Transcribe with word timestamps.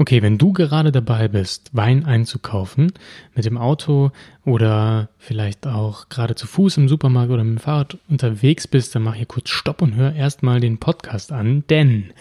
Okay, 0.00 0.22
wenn 0.22 0.38
du 0.38 0.52
gerade 0.52 0.92
dabei 0.92 1.26
bist, 1.26 1.70
Wein 1.72 2.04
einzukaufen, 2.04 2.92
mit 3.34 3.44
dem 3.44 3.58
Auto 3.58 4.12
oder 4.44 5.08
vielleicht 5.18 5.66
auch 5.66 6.08
gerade 6.08 6.36
zu 6.36 6.46
Fuß 6.46 6.76
im 6.76 6.88
Supermarkt 6.88 7.32
oder 7.32 7.42
mit 7.42 7.58
dem 7.58 7.60
Fahrrad 7.60 7.98
unterwegs 8.08 8.68
bist, 8.68 8.94
dann 8.94 9.02
mach 9.02 9.16
hier 9.16 9.26
kurz 9.26 9.50
Stopp 9.50 9.82
und 9.82 9.96
hör 9.96 10.14
erstmal 10.14 10.60
den 10.60 10.78
Podcast 10.78 11.32
an, 11.32 11.64
denn 11.68 12.12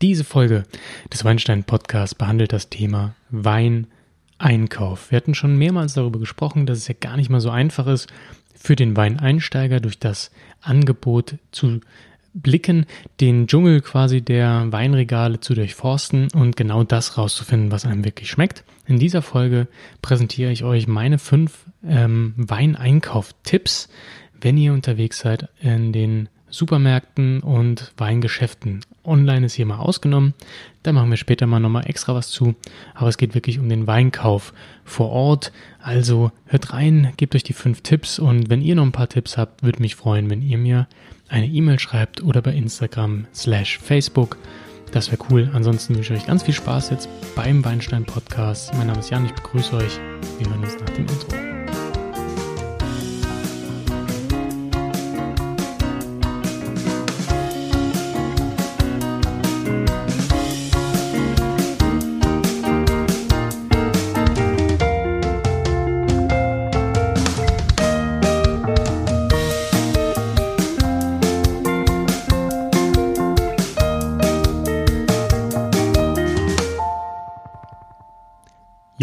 diese 0.00 0.24
Folge 0.24 0.62
des 1.12 1.26
Weinstein 1.26 1.64
Podcasts 1.64 2.14
behandelt 2.14 2.54
das 2.54 2.70
Thema 2.70 3.14
Weineinkauf. 3.28 5.10
Wir 5.10 5.16
hatten 5.16 5.34
schon 5.34 5.58
mehrmals 5.58 5.92
darüber 5.92 6.18
gesprochen, 6.18 6.64
dass 6.64 6.78
es 6.78 6.88
ja 6.88 6.94
gar 6.98 7.18
nicht 7.18 7.28
mal 7.28 7.40
so 7.40 7.50
einfach 7.50 7.86
ist, 7.86 8.10
für 8.54 8.76
den 8.76 8.96
Weineinsteiger 8.96 9.80
durch 9.80 9.98
das 9.98 10.30
Angebot 10.62 11.34
zu 11.52 11.80
blicken, 12.36 12.86
den 13.20 13.46
Dschungel 13.46 13.80
quasi 13.80 14.20
der 14.20 14.66
Weinregale 14.70 15.40
zu 15.40 15.54
durchforsten 15.54 16.28
und 16.34 16.56
genau 16.56 16.84
das 16.84 17.18
rauszufinden, 17.18 17.70
was 17.70 17.86
einem 17.86 18.04
wirklich 18.04 18.30
schmeckt. 18.30 18.64
In 18.86 18.98
dieser 18.98 19.22
Folge 19.22 19.66
präsentiere 20.02 20.52
ich 20.52 20.62
euch 20.62 20.86
meine 20.86 21.18
fünf 21.18 21.64
ähm, 21.84 22.34
Weineinkauf-Tipps, 22.36 23.88
wenn 24.40 24.58
ihr 24.58 24.72
unterwegs 24.72 25.18
seid 25.18 25.48
in 25.60 25.92
den 25.92 26.28
Supermärkten 26.48 27.40
und 27.40 27.92
Weingeschäften. 27.96 28.80
Online 29.04 29.46
ist 29.46 29.54
hier 29.54 29.66
mal 29.66 29.78
ausgenommen. 29.78 30.34
Da 30.82 30.92
machen 30.92 31.10
wir 31.10 31.16
später 31.16 31.46
mal 31.46 31.60
nochmal 31.60 31.88
extra 31.88 32.14
was 32.14 32.28
zu. 32.28 32.54
Aber 32.94 33.08
es 33.08 33.18
geht 33.18 33.34
wirklich 33.34 33.58
um 33.58 33.68
den 33.68 33.86
Weinkauf 33.86 34.52
vor 34.84 35.10
Ort. 35.10 35.52
Also 35.80 36.32
hört 36.46 36.72
rein, 36.72 37.12
gebt 37.16 37.34
euch 37.34 37.42
die 37.42 37.52
fünf 37.52 37.82
Tipps 37.82 38.18
und 38.18 38.50
wenn 38.50 38.62
ihr 38.62 38.74
noch 38.74 38.84
ein 38.84 38.92
paar 38.92 39.08
Tipps 39.08 39.36
habt, 39.36 39.62
würde 39.62 39.82
mich 39.82 39.96
freuen, 39.96 40.30
wenn 40.30 40.42
ihr 40.42 40.58
mir 40.58 40.86
eine 41.28 41.46
E-Mail 41.46 41.78
schreibt 41.78 42.22
oder 42.22 42.42
bei 42.42 42.52
Instagram 42.52 43.26
slash 43.34 43.78
Facebook. 43.78 44.38
Das 44.92 45.10
wäre 45.10 45.22
cool. 45.30 45.50
Ansonsten 45.52 45.96
wünsche 45.96 46.14
ich 46.14 46.20
euch 46.20 46.26
ganz 46.26 46.44
viel 46.44 46.54
Spaß 46.54 46.90
jetzt 46.90 47.08
beim 47.34 47.64
Weinstein 47.64 48.04
Podcast. 48.04 48.72
Mein 48.74 48.86
Name 48.86 49.00
ist 49.00 49.10
Jan, 49.10 49.26
ich 49.26 49.32
begrüße 49.32 49.74
euch. 49.76 49.98
Wir 50.38 50.48
hören 50.48 50.62
uns 50.62 50.78
nach 50.78 50.90
dem 50.90 51.06
Intro. 51.06 51.45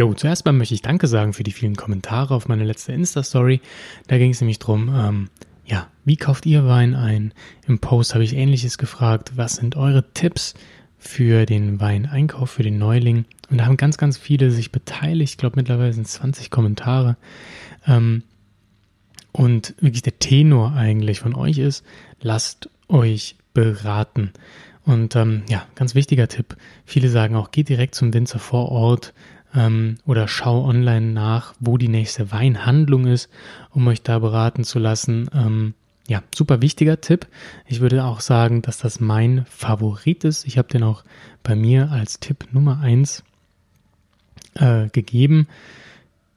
Jo, 0.03 0.13
zuerst 0.13 0.43
mal 0.43 0.51
möchte 0.51 0.73
ich 0.73 0.81
Danke 0.81 1.07
sagen 1.07 1.31
für 1.31 1.43
die 1.43 1.53
vielen 1.53 1.77
Kommentare 1.77 2.35
auf 2.35 2.49
meine 2.49 2.65
letzte 2.65 2.91
Insta-Story. 2.91 3.61
Da 4.07 4.17
ging 4.17 4.31
es 4.31 4.41
nämlich 4.41 4.59
drum, 4.59 4.93
ähm, 4.93 5.29
ja, 5.65 5.87
wie 6.03 6.17
kauft 6.17 6.45
ihr 6.45 6.67
Wein 6.67 6.93
ein? 6.93 7.33
Im 7.67 7.79
Post 7.79 8.13
habe 8.13 8.25
ich 8.25 8.35
ähnliches 8.35 8.77
gefragt. 8.77 9.37
Was 9.37 9.55
sind 9.55 9.77
eure 9.77 10.03
Tipps 10.13 10.55
für 10.97 11.45
den 11.45 11.79
Weineinkauf, 11.79 12.51
für 12.51 12.63
den 12.63 12.77
Neuling? 12.77 13.23
Und 13.49 13.59
da 13.59 13.65
haben 13.65 13.77
ganz, 13.77 13.97
ganz 13.97 14.17
viele 14.17 14.51
sich 14.51 14.73
beteiligt. 14.73 15.35
Ich 15.35 15.37
glaube, 15.37 15.55
mittlerweile 15.55 15.93
sind 15.93 16.05
es 16.05 16.15
20 16.15 16.49
Kommentare. 16.49 17.15
Ähm, 17.87 18.23
und 19.31 19.73
wirklich 19.79 20.01
der 20.01 20.19
Tenor 20.19 20.73
eigentlich 20.73 21.21
von 21.21 21.33
euch 21.33 21.59
ist, 21.59 21.85
lasst 22.19 22.69
euch 22.89 23.37
beraten. 23.53 24.33
Und 24.83 25.15
ähm, 25.15 25.43
ja, 25.47 25.65
ganz 25.75 25.95
wichtiger 25.95 26.27
Tipp. 26.27 26.57
Viele 26.83 27.07
sagen 27.07 27.37
auch, 27.37 27.51
geht 27.51 27.69
direkt 27.69 27.95
zum 27.95 28.13
Winzer 28.13 28.39
vor 28.39 28.69
Ort 28.69 29.13
ähm, 29.55 29.97
oder 30.05 30.27
schau 30.27 30.65
online 30.65 31.11
nach, 31.11 31.53
wo 31.59 31.77
die 31.77 31.87
nächste 31.87 32.31
Weinhandlung 32.31 33.05
ist, 33.07 33.29
um 33.71 33.87
euch 33.87 34.01
da 34.01 34.19
beraten 34.19 34.63
zu 34.63 34.79
lassen. 34.79 35.29
Ähm, 35.33 35.73
ja, 36.07 36.21
super 36.35 36.61
wichtiger 36.61 36.99
Tipp. 36.99 37.27
Ich 37.65 37.79
würde 37.79 38.03
auch 38.03 38.19
sagen, 38.19 38.61
dass 38.61 38.77
das 38.77 38.99
mein 38.99 39.45
Favorit 39.45 40.23
ist. 40.23 40.45
Ich 40.45 40.57
habe 40.57 40.67
den 40.67 40.83
auch 40.83 41.03
bei 41.43 41.55
mir 41.55 41.91
als 41.91 42.19
Tipp 42.19 42.47
Nummer 42.51 42.79
eins 42.81 43.23
äh, 44.55 44.89
gegeben. 44.89 45.47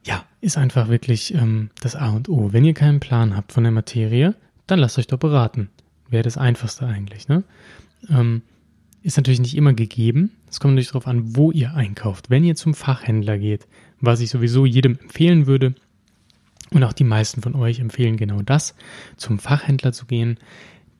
Ja, 0.05 0.25
ist 0.41 0.57
einfach 0.57 0.89
wirklich 0.89 1.35
ähm, 1.35 1.71
das 1.81 1.97
A 1.97 2.11
und 2.11 2.29
O. 2.29 2.53
Wenn 2.53 2.65
ihr 2.65 2.75
keinen 2.75 3.01
Plan 3.01 3.37
habt 3.37 3.53
von 3.53 3.65
der 3.65 3.73
Materie, 3.73 4.35
dann 4.67 4.79
lasst 4.79 4.99
euch 4.99 5.09
doch 5.09 5.19
beraten. 5.19 5.69
Wäre 6.09 6.23
das 6.23 6.39
Einfachste 6.39 6.87
eigentlich. 6.87 7.27
Ne? 7.27 7.43
Ähm, 8.09 8.43
ist 9.03 9.17
natürlich 9.17 9.41
nicht 9.41 9.57
immer 9.57 9.73
gegeben. 9.73 10.31
Es 10.57 10.61
kommt 10.61 10.73
natürlich 10.73 10.89
darauf 10.89 11.07
an, 11.07 11.37
wo 11.37 11.51
ihr 11.51 11.75
einkauft. 11.75 12.31
Wenn 12.31 12.43
ihr 12.43 12.57
zum 12.57 12.73
Fachhändler 12.73 13.37
geht, 13.37 13.67
was 14.01 14.21
ich 14.21 14.31
sowieso 14.31 14.65
jedem 14.65 14.99
empfehlen 14.99 15.47
würde, 15.47 15.75
und 16.71 16.83
auch 16.83 16.95
die 16.95 17.05
meisten 17.05 17.43
von 17.43 17.55
euch 17.55 17.79
empfehlen 17.79 18.17
genau 18.17 18.41
das, 18.41 18.75
zum 19.19 19.39
Fachhändler 19.39 19.93
zu 19.93 20.07
gehen, 20.07 20.39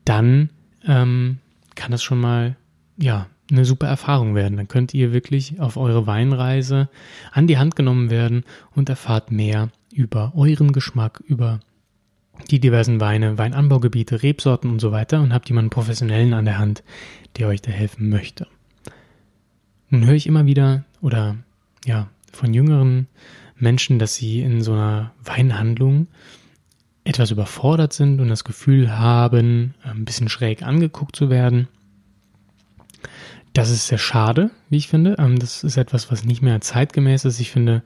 dann 0.05 0.51
ähm, 0.85 1.39
kann 1.73 1.89
das 1.89 2.03
schon 2.03 2.19
mal 2.19 2.55
ja 2.97 3.25
eine 3.49 3.65
super 3.65 3.87
Erfahrung 3.87 4.35
werden. 4.35 4.57
Dann 4.57 4.67
könnt 4.67 4.93
ihr 4.93 5.11
wirklich 5.11 5.59
auf 5.59 5.75
eure 5.75 6.05
Weinreise 6.05 6.87
an 7.31 7.47
die 7.47 7.57
Hand 7.57 7.75
genommen 7.75 8.11
werden 8.11 8.43
und 8.75 8.89
erfahrt 8.89 9.31
mehr 9.31 9.69
über 9.91 10.33
euren 10.35 10.71
Geschmack, 10.71 11.23
über 11.25 11.61
die 12.51 12.59
diversen 12.59 13.01
Weine, 13.01 13.39
Weinanbaugebiete, 13.39 14.21
Rebsorten 14.21 14.69
und 14.69 14.81
so 14.81 14.91
weiter 14.91 15.19
und 15.19 15.33
habt 15.33 15.49
jemanden 15.49 15.71
professionellen 15.71 16.35
an 16.35 16.45
der 16.45 16.59
Hand, 16.59 16.83
der 17.37 17.47
euch 17.47 17.63
da 17.63 17.71
helfen 17.71 18.09
möchte. 18.09 18.45
Nun 19.89 20.05
höre 20.05 20.15
ich 20.15 20.27
immer 20.27 20.45
wieder 20.45 20.83
oder 21.01 21.37
ja, 21.85 22.09
von 22.31 22.53
jüngeren 22.53 23.07
Menschen, 23.55 23.99
dass 23.99 24.15
sie 24.15 24.41
in 24.41 24.61
so 24.61 24.73
einer 24.73 25.13
Weinhandlung 25.23 26.07
etwas 27.03 27.31
überfordert 27.31 27.93
sind 27.93 28.19
und 28.19 28.27
das 28.27 28.43
Gefühl 28.43 28.97
haben, 28.97 29.73
ein 29.83 30.05
bisschen 30.05 30.29
schräg 30.29 30.61
angeguckt 30.63 31.15
zu 31.15 31.29
werden. 31.29 31.67
Das 33.53 33.69
ist 33.69 33.87
sehr 33.87 33.97
schade, 33.97 34.51
wie 34.69 34.77
ich 34.77 34.87
finde. 34.87 35.15
Ähm, 35.17 35.39
das 35.39 35.63
ist 35.63 35.77
etwas, 35.77 36.11
was 36.11 36.25
nicht 36.25 36.41
mehr 36.41 36.61
zeitgemäß 36.61 37.25
ist. 37.25 37.39
Ich 37.39 37.49
finde, 37.49 37.81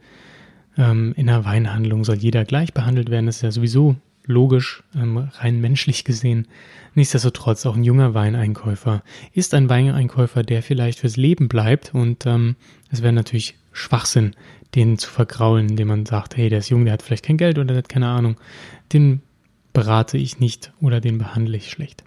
ähm, 0.78 1.14
in 1.16 1.30
einer 1.30 1.46
Weinhandlung 1.46 2.04
soll 2.04 2.18
jeder 2.18 2.46
gleich 2.46 2.74
behandelt 2.74 3.10
werden. 3.10 3.28
Das 3.28 3.38
ist 3.38 3.42
ja 3.44 3.52
sowieso 3.52 3.96
logisch, 4.26 4.84
ähm, 4.96 5.30
rein 5.40 5.60
menschlich 5.62 6.04
gesehen. 6.04 6.48
Nichtsdestotrotz, 6.94 7.66
auch 7.66 7.76
ein 7.76 7.84
junger 7.84 8.14
Weineinkäufer 8.14 9.04
ist 9.34 9.54
ein 9.54 9.70
Weineinkäufer, 9.70 10.44
der 10.44 10.62
vielleicht 10.62 11.00
fürs 11.00 11.18
Leben 11.18 11.48
bleibt 11.48 11.94
und 11.94 12.26
ähm, 12.26 12.56
es 12.90 13.02
wäre 13.02 13.14
natürlich 13.14 13.56
Schwachsinn, 13.72 14.36
den 14.76 14.98
zu 14.98 15.10
vergraulen, 15.10 15.70
indem 15.70 15.88
man 15.88 16.06
sagt, 16.06 16.38
hey, 16.38 16.50
der 16.50 16.60
ist 16.60 16.70
jung, 16.70 16.86
der 16.86 16.94
hat 16.94 17.02
vielleicht 17.02 17.26
kein 17.26 17.38
Geld 17.38 17.58
oder 17.58 17.68
der 17.68 17.78
hat 17.78 17.90
keine 17.90 18.08
Ahnung. 18.08 18.38
Den 18.92 19.22
berate 19.74 20.18
ich 20.18 20.40
nicht 20.40 20.74
oder 20.82 21.00
den 21.00 21.18
behandle 21.18 21.58
ich 21.58 21.70
schlecht. 21.70 22.04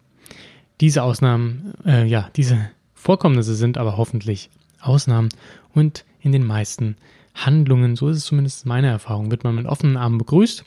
Diese 0.80 1.02
Ausnahmen, 1.02 1.72
äh, 1.86 2.06
ja, 2.06 2.30
diese 2.36 2.70
Vorkommnisse 2.94 3.54
sind 3.54 3.78
aber 3.78 3.96
hoffentlich 3.96 4.50
Ausnahmen 4.80 5.30
und 5.72 6.04
in 6.20 6.32
den 6.32 6.44
meisten 6.44 6.96
Handlungen, 7.34 7.96
so 7.96 8.08
ist 8.08 8.18
es 8.18 8.24
zumindest 8.24 8.66
meine 8.66 8.88
Erfahrung, 8.88 9.30
wird 9.30 9.44
man 9.44 9.54
mit 9.54 9.66
offenen 9.66 9.96
Armen 9.96 10.18
begrüßt 10.18 10.64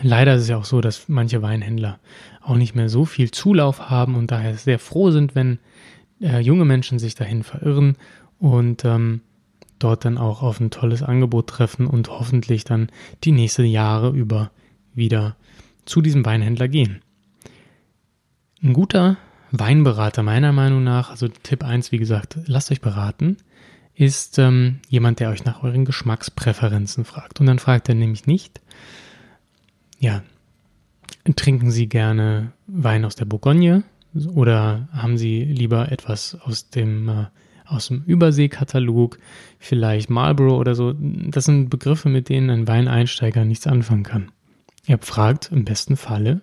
Leider 0.00 0.34
ist 0.34 0.42
es 0.42 0.48
ja 0.48 0.56
auch 0.56 0.64
so, 0.64 0.80
dass 0.80 1.08
manche 1.08 1.42
Weinhändler 1.42 1.98
auch 2.40 2.56
nicht 2.56 2.74
mehr 2.74 2.88
so 2.88 3.04
viel 3.04 3.30
Zulauf 3.30 3.90
haben 3.90 4.14
und 4.14 4.30
daher 4.30 4.56
sehr 4.56 4.78
froh 4.78 5.10
sind, 5.10 5.34
wenn 5.34 5.58
äh, 6.20 6.40
junge 6.40 6.64
Menschen 6.64 6.98
sich 6.98 7.14
dahin 7.14 7.42
verirren 7.42 7.96
und 8.38 8.84
ähm, 8.84 9.20
dort 9.78 10.04
dann 10.04 10.18
auch 10.18 10.42
auf 10.42 10.60
ein 10.60 10.70
tolles 10.70 11.02
Angebot 11.02 11.48
treffen 11.48 11.86
und 11.86 12.08
hoffentlich 12.08 12.64
dann 12.64 12.88
die 13.24 13.32
nächsten 13.32 13.64
Jahre 13.64 14.10
über 14.10 14.50
wieder 14.94 15.36
zu 15.84 16.00
diesem 16.00 16.24
Weinhändler 16.24 16.68
gehen. 16.68 17.02
Ein 18.62 18.72
guter 18.72 19.16
Weinberater 19.50 20.22
meiner 20.22 20.52
Meinung 20.52 20.84
nach, 20.84 21.10
also 21.10 21.28
Tipp 21.28 21.64
1, 21.64 21.92
wie 21.92 21.98
gesagt, 21.98 22.38
lasst 22.46 22.70
euch 22.70 22.80
beraten, 22.80 23.36
ist 23.94 24.38
ähm, 24.38 24.80
jemand, 24.88 25.20
der 25.20 25.30
euch 25.30 25.44
nach 25.44 25.62
euren 25.62 25.84
Geschmackspräferenzen 25.84 27.04
fragt. 27.04 27.40
Und 27.40 27.46
dann 27.46 27.58
fragt 27.58 27.88
er 27.88 27.94
nämlich 27.94 28.26
nicht, 28.26 28.60
ja, 30.02 30.22
trinken 31.36 31.70
Sie 31.70 31.88
gerne 31.88 32.52
Wein 32.66 33.04
aus 33.04 33.14
der 33.14 33.24
Bourgogne 33.24 33.84
oder 34.34 34.88
haben 34.92 35.16
Sie 35.16 35.44
lieber 35.44 35.92
etwas 35.92 36.36
aus 36.42 36.70
dem 36.70 37.08
äh, 37.08 37.26
aus 37.64 37.88
dem 37.88 38.02
Überseekatalog, 38.04 39.18
vielleicht 39.58 40.10
Marlboro 40.10 40.58
oder 40.58 40.74
so? 40.74 40.92
Das 40.92 41.44
sind 41.44 41.70
Begriffe, 41.70 42.08
mit 42.08 42.28
denen 42.28 42.50
ein 42.50 42.68
Weineinsteiger 42.68 43.44
nichts 43.44 43.66
anfangen 43.66 44.02
kann. 44.02 44.32
Er 44.86 44.98
fragt 44.98 45.50
im 45.52 45.64
besten 45.64 45.96
Falle, 45.96 46.42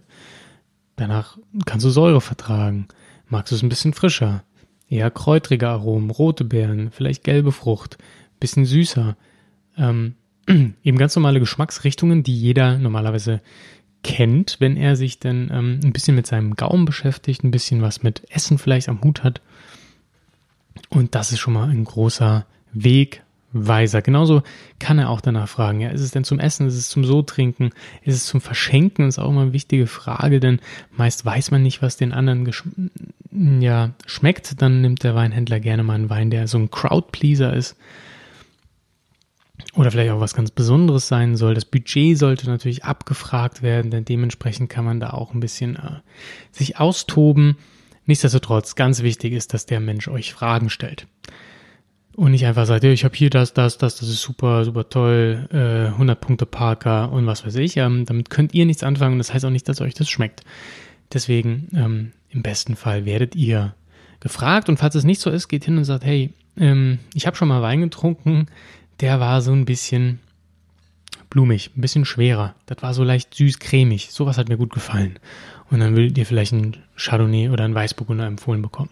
danach 0.95 1.38
kannst 1.65 1.85
du 1.85 1.89
Säure 1.89 2.21
vertragen, 2.21 2.88
magst 3.27 3.51
du 3.51 3.55
es 3.57 3.62
ein 3.62 3.69
bisschen 3.69 3.94
frischer, 3.94 4.44
eher 4.88 5.12
kräutrige 5.12 5.67
Aromen, 5.67 6.09
rote 6.09 6.45
Beeren, 6.45 6.89
vielleicht 6.91 7.25
gelbe 7.25 7.51
Frucht, 7.51 7.97
bisschen 8.39 8.65
süßer. 8.65 9.17
Ähm, 9.77 10.15
eben 10.84 10.98
ganz 10.98 11.16
normale 11.16 11.40
Geschmacksrichtungen, 11.40 12.24
die 12.24 12.36
jeder 12.36 12.78
normalerweise 12.78 13.42
kennt, 14.04 14.57
wenn 14.60 14.78
er 14.78 14.96
sich 14.96 15.19
dann 15.19 15.50
ähm, 15.51 15.80
ein 15.84 15.94
bisschen 15.94 16.16
mit 16.16 16.25
seinem 16.25 16.56
Gaumen 16.56 16.86
beschäftigt, 16.86 17.44
ein 17.44 17.51
bisschen 17.51 17.81
was 17.81 18.01
mit 18.01 18.24
Essen 18.30 18.57
vielleicht 18.57 18.90
am 18.90 19.01
Hut 19.04 19.24
hat. 19.24 19.42
Und 20.90 21.16
das 21.16 21.31
ist 21.31 21.40
schon 21.40 21.54
mal 21.54 21.69
ein 21.69 21.84
großer 21.84 22.46
Wegweiser. 22.72 24.01
Genauso 24.01 24.42
kann 24.80 25.00
er 25.00 25.10
auch 25.10 25.22
danach 25.22 25.50
fragen, 25.50 25.81
ja, 25.81 25.90
ist 25.90 26.01
es 26.01 26.12
denn 26.12 26.24
zum 26.24 26.40
Essen, 26.40 26.68
ist 26.68 26.78
es 26.78 26.90
zum 26.90 27.04
so 27.04 27.22
trinken, 27.22 27.72
ist 28.04 28.16
es 28.16 28.25
zum 28.25 28.40
Verschenken? 28.40 29.07
Ist 29.07 29.19
auch 29.19 29.30
immer 29.30 29.42
eine 29.42 29.54
wichtige 29.54 29.86
Frage, 29.86 30.40
denn 30.40 30.60
meist 30.96 31.25
weiß 31.25 31.51
man 31.51 31.62
nicht, 31.62 31.81
was 31.81 31.98
den 31.98 32.13
anderen 32.13 32.50
ja, 33.60 33.92
schmeckt. 34.06 34.62
Dann 34.62 34.81
nimmt 34.81 35.04
der 35.04 35.13
Weinhändler 35.13 35.60
gerne 35.60 35.84
mal 35.84 35.96
einen 35.96 36.10
Wein, 36.10 36.31
der 36.31 36.48
so 36.48 36.57
ein 36.57 36.72
Crowdpleaser 36.72 37.54
ist 37.54 37.75
oder 39.75 39.91
vielleicht 39.91 40.11
auch 40.11 40.19
was 40.19 40.33
ganz 40.33 40.51
Besonderes 40.51 41.07
sein 41.07 41.35
soll. 41.35 41.53
Das 41.53 41.65
Budget 41.65 42.17
sollte 42.17 42.47
natürlich 42.47 42.83
abgefragt 42.85 43.61
werden, 43.61 43.91
denn 43.91 44.06
dementsprechend 44.06 44.69
kann 44.69 44.85
man 44.85 45.00
da 45.00 45.11
auch 45.11 45.33
ein 45.33 45.39
bisschen 45.39 45.75
äh, 45.75 46.00
sich 46.51 46.79
austoben. 46.79 47.57
Nichtsdestotrotz, 48.06 48.75
ganz 48.75 49.03
wichtig 49.03 49.33
ist, 49.33 49.53
dass 49.53 49.65
der 49.65 49.79
Mensch 49.79 50.07
euch 50.07 50.33
Fragen 50.33 50.69
stellt. 50.69 51.07
Und 52.15 52.31
nicht 52.31 52.45
einfach 52.45 52.65
sagt, 52.65 52.83
ich 52.83 53.06
habe 53.06 53.15
hier 53.15 53.29
das, 53.29 53.53
das, 53.53 53.77
das, 53.77 53.95
das 53.95 54.09
ist 54.09 54.21
super, 54.21 54.65
super 54.65 54.89
toll, 54.89 55.47
äh, 55.53 55.94
100 55.94 56.19
Punkte 56.19 56.45
Parker 56.45 57.12
und 57.12 57.25
was 57.27 57.45
weiß 57.45 57.55
ich. 57.55 57.77
Ähm, 57.77 58.05
damit 58.05 58.29
könnt 58.29 58.53
ihr 58.53 58.65
nichts 58.65 58.83
anfangen 58.83 59.13
und 59.13 59.19
das 59.19 59.33
heißt 59.33 59.45
auch 59.45 59.51
nicht, 59.51 59.69
dass 59.69 59.79
euch 59.79 59.94
das 59.94 60.09
schmeckt. 60.09 60.44
Deswegen, 61.13 61.69
ähm, 61.73 62.12
im 62.29 62.41
besten 62.41 62.75
Fall 62.75 63.05
werdet 63.05 63.35
ihr 63.35 63.73
gefragt 64.19 64.69
und 64.69 64.77
falls 64.77 64.95
es 64.95 65.05
nicht 65.05 65.21
so 65.21 65.29
ist, 65.29 65.47
geht 65.47 65.65
hin 65.65 65.77
und 65.77 65.85
sagt, 65.85 66.03
hey, 66.03 66.33
ähm, 66.57 67.00
ich 67.13 67.25
habe 67.25 67.38
schon 67.38 67.47
mal 67.47 67.62
Wein 67.62 67.81
getrunken, 67.81 68.47
der 69.00 69.19
war 69.19 69.42
so 69.42 69.51
ein 69.51 69.66
bisschen 69.66 70.19
blumig, 71.30 71.72
ein 71.75 71.81
bisschen 71.81 72.06
schwerer. 72.06 72.56
Das 72.66 72.81
war 72.81 72.94
so 72.94 73.04
leicht 73.04 73.34
süß-cremig. 73.34 74.12
Sowas 74.12 74.38
hat 74.38 74.50
mir 74.50 74.57
gut 74.57 74.74
gefallen. 74.74 75.19
Und 75.69 75.80
dann 75.80 75.96
würdet 75.96 76.18
ihr 76.18 76.25
vielleicht 76.25 76.54
ein 76.54 76.78
Chardonnay 76.96 77.50
oder 77.50 77.66
ein 77.66 77.75
Weißburgunder 77.75 78.25
empfohlen 78.25 78.62
bekommen. 78.62 78.92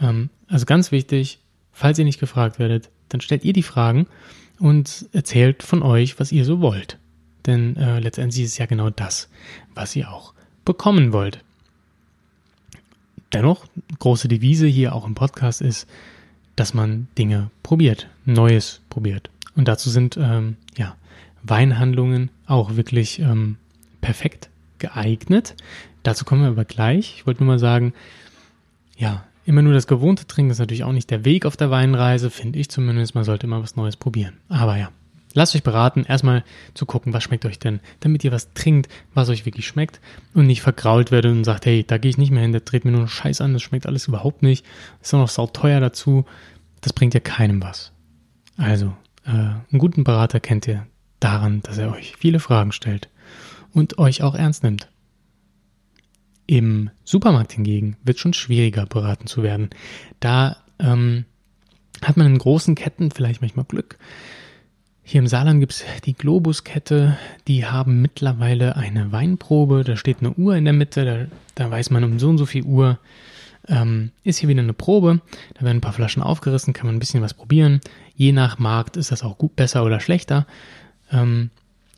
Ähm, 0.00 0.30
also 0.48 0.66
ganz 0.66 0.92
wichtig, 0.92 1.40
falls 1.72 1.98
ihr 1.98 2.04
nicht 2.04 2.20
gefragt 2.20 2.58
werdet, 2.58 2.90
dann 3.08 3.20
stellt 3.20 3.44
ihr 3.44 3.52
die 3.52 3.62
Fragen 3.62 4.06
und 4.58 5.06
erzählt 5.12 5.62
von 5.62 5.82
euch, 5.82 6.18
was 6.20 6.32
ihr 6.32 6.44
so 6.44 6.60
wollt. 6.60 6.98
Denn 7.46 7.76
äh, 7.76 8.00
letztendlich 8.00 8.44
ist 8.44 8.52
es 8.52 8.58
ja 8.58 8.66
genau 8.66 8.90
das, 8.90 9.28
was 9.74 9.94
ihr 9.94 10.10
auch 10.10 10.34
bekommen 10.64 11.12
wollt. 11.12 11.44
Dennoch, 13.32 13.66
große 13.98 14.28
Devise 14.28 14.66
hier 14.66 14.94
auch 14.94 15.06
im 15.06 15.14
Podcast 15.14 15.60
ist, 15.60 15.88
dass 16.56 16.74
man 16.74 17.08
Dinge 17.16 17.50
probiert, 17.62 18.08
Neues 18.24 18.80
probiert. 18.90 19.30
Und 19.54 19.68
dazu 19.68 19.90
sind 19.90 20.16
ähm, 20.16 20.56
ja 20.76 20.96
Weinhandlungen 21.42 22.30
auch 22.46 22.76
wirklich 22.76 23.20
ähm, 23.20 23.56
perfekt 24.00 24.50
geeignet. 24.78 25.54
Dazu 26.02 26.24
kommen 26.24 26.42
wir 26.42 26.48
aber 26.48 26.64
gleich. 26.64 27.14
Ich 27.16 27.26
wollte 27.26 27.42
nur 27.42 27.54
mal 27.54 27.58
sagen, 27.58 27.92
ja, 28.96 29.24
immer 29.44 29.62
nur 29.62 29.72
das 29.72 29.86
Gewohnte 29.86 30.26
trinken 30.26 30.50
ist 30.50 30.58
natürlich 30.58 30.84
auch 30.84 30.92
nicht 30.92 31.10
der 31.10 31.24
Weg 31.24 31.46
auf 31.46 31.56
der 31.56 31.70
Weinreise, 31.70 32.30
finde 32.30 32.58
ich 32.58 32.68
zumindest. 32.68 33.14
Man 33.14 33.24
sollte 33.24 33.46
immer 33.46 33.62
was 33.62 33.76
Neues 33.76 33.96
probieren. 33.96 34.34
Aber 34.48 34.76
ja, 34.76 34.90
lasst 35.36 35.54
euch 35.54 35.62
beraten, 35.62 36.04
erstmal 36.04 36.42
zu 36.74 36.86
gucken, 36.86 37.12
was 37.12 37.22
schmeckt 37.22 37.46
euch 37.46 37.58
denn, 37.58 37.80
damit 38.00 38.24
ihr 38.24 38.32
was 38.32 38.52
trinkt, 38.54 38.90
was 39.14 39.28
euch 39.28 39.46
wirklich 39.46 39.66
schmeckt 39.66 40.00
und 40.34 40.46
nicht 40.46 40.62
vergrault 40.62 41.12
werdet 41.12 41.32
und 41.32 41.44
sagt, 41.44 41.66
hey, 41.66 41.84
da 41.86 41.98
gehe 41.98 42.10
ich 42.10 42.18
nicht 42.18 42.30
mehr 42.30 42.42
hin, 42.42 42.52
der 42.52 42.62
dreht 42.62 42.84
mir 42.84 42.90
nur 42.90 43.02
noch 43.02 43.08
Scheiß 43.08 43.40
an, 43.40 43.52
das 43.52 43.62
schmeckt 43.62 43.86
alles 43.86 44.08
überhaupt 44.08 44.42
nicht, 44.42 44.64
ist 45.00 45.14
auch 45.14 45.20
noch 45.20 45.28
sauteuer 45.28 45.78
dazu, 45.78 46.24
das 46.80 46.92
bringt 46.92 47.14
ja 47.14 47.20
keinem 47.20 47.62
was. 47.62 47.92
Also, 48.56 48.96
äh, 49.24 49.30
einen 49.30 49.78
guten 49.78 50.04
Berater 50.04 50.40
kennt 50.40 50.66
ihr 50.66 50.86
daran, 51.20 51.60
dass 51.62 51.78
er 51.78 51.92
euch 51.92 52.16
viele 52.16 52.40
Fragen 52.40 52.72
stellt 52.72 53.08
und 53.72 53.98
euch 53.98 54.22
auch 54.22 54.34
ernst 54.34 54.62
nimmt. 54.62 54.88
Im 56.46 56.90
Supermarkt 57.04 57.52
hingegen 57.52 57.96
wird 58.04 58.18
schon 58.18 58.32
schwieriger 58.32 58.86
beraten 58.86 59.26
zu 59.26 59.42
werden. 59.42 59.70
Da 60.20 60.56
ähm, 60.78 61.24
hat 62.02 62.16
man 62.16 62.28
in 62.28 62.38
großen 62.38 62.74
Ketten 62.74 63.10
vielleicht 63.10 63.40
manchmal 63.40 63.64
Glück. 63.64 63.98
Hier 65.08 65.20
im 65.20 65.28
Saarland 65.28 65.60
gibt 65.60 65.70
es 65.70 65.84
die 66.04 66.14
Globus-Kette, 66.14 67.16
die 67.46 67.64
haben 67.64 68.02
mittlerweile 68.02 68.74
eine 68.74 69.12
Weinprobe, 69.12 69.84
da 69.84 69.96
steht 69.96 70.16
eine 70.18 70.32
Uhr 70.32 70.56
in 70.56 70.64
der 70.64 70.72
Mitte, 70.72 71.04
da, 71.04 71.36
da 71.54 71.70
weiß 71.70 71.90
man 71.90 72.02
um 72.02 72.18
so 72.18 72.28
und 72.28 72.38
so 72.38 72.44
viel 72.44 72.64
Uhr 72.64 72.98
ähm, 73.68 74.10
ist 74.24 74.38
hier 74.38 74.48
wieder 74.48 74.62
eine 74.62 74.72
Probe, 74.72 75.20
da 75.54 75.62
werden 75.62 75.76
ein 75.76 75.80
paar 75.80 75.92
Flaschen 75.92 76.24
aufgerissen, 76.24 76.72
kann 76.72 76.86
man 76.86 76.96
ein 76.96 76.98
bisschen 76.98 77.22
was 77.22 77.34
probieren. 77.34 77.80
Je 78.16 78.32
nach 78.32 78.58
Markt 78.58 78.96
ist 78.96 79.12
das 79.12 79.22
auch 79.22 79.38
gut, 79.38 79.54
besser 79.54 79.84
oder 79.84 80.00
schlechter. 80.00 80.44
Ähm, 81.12 81.50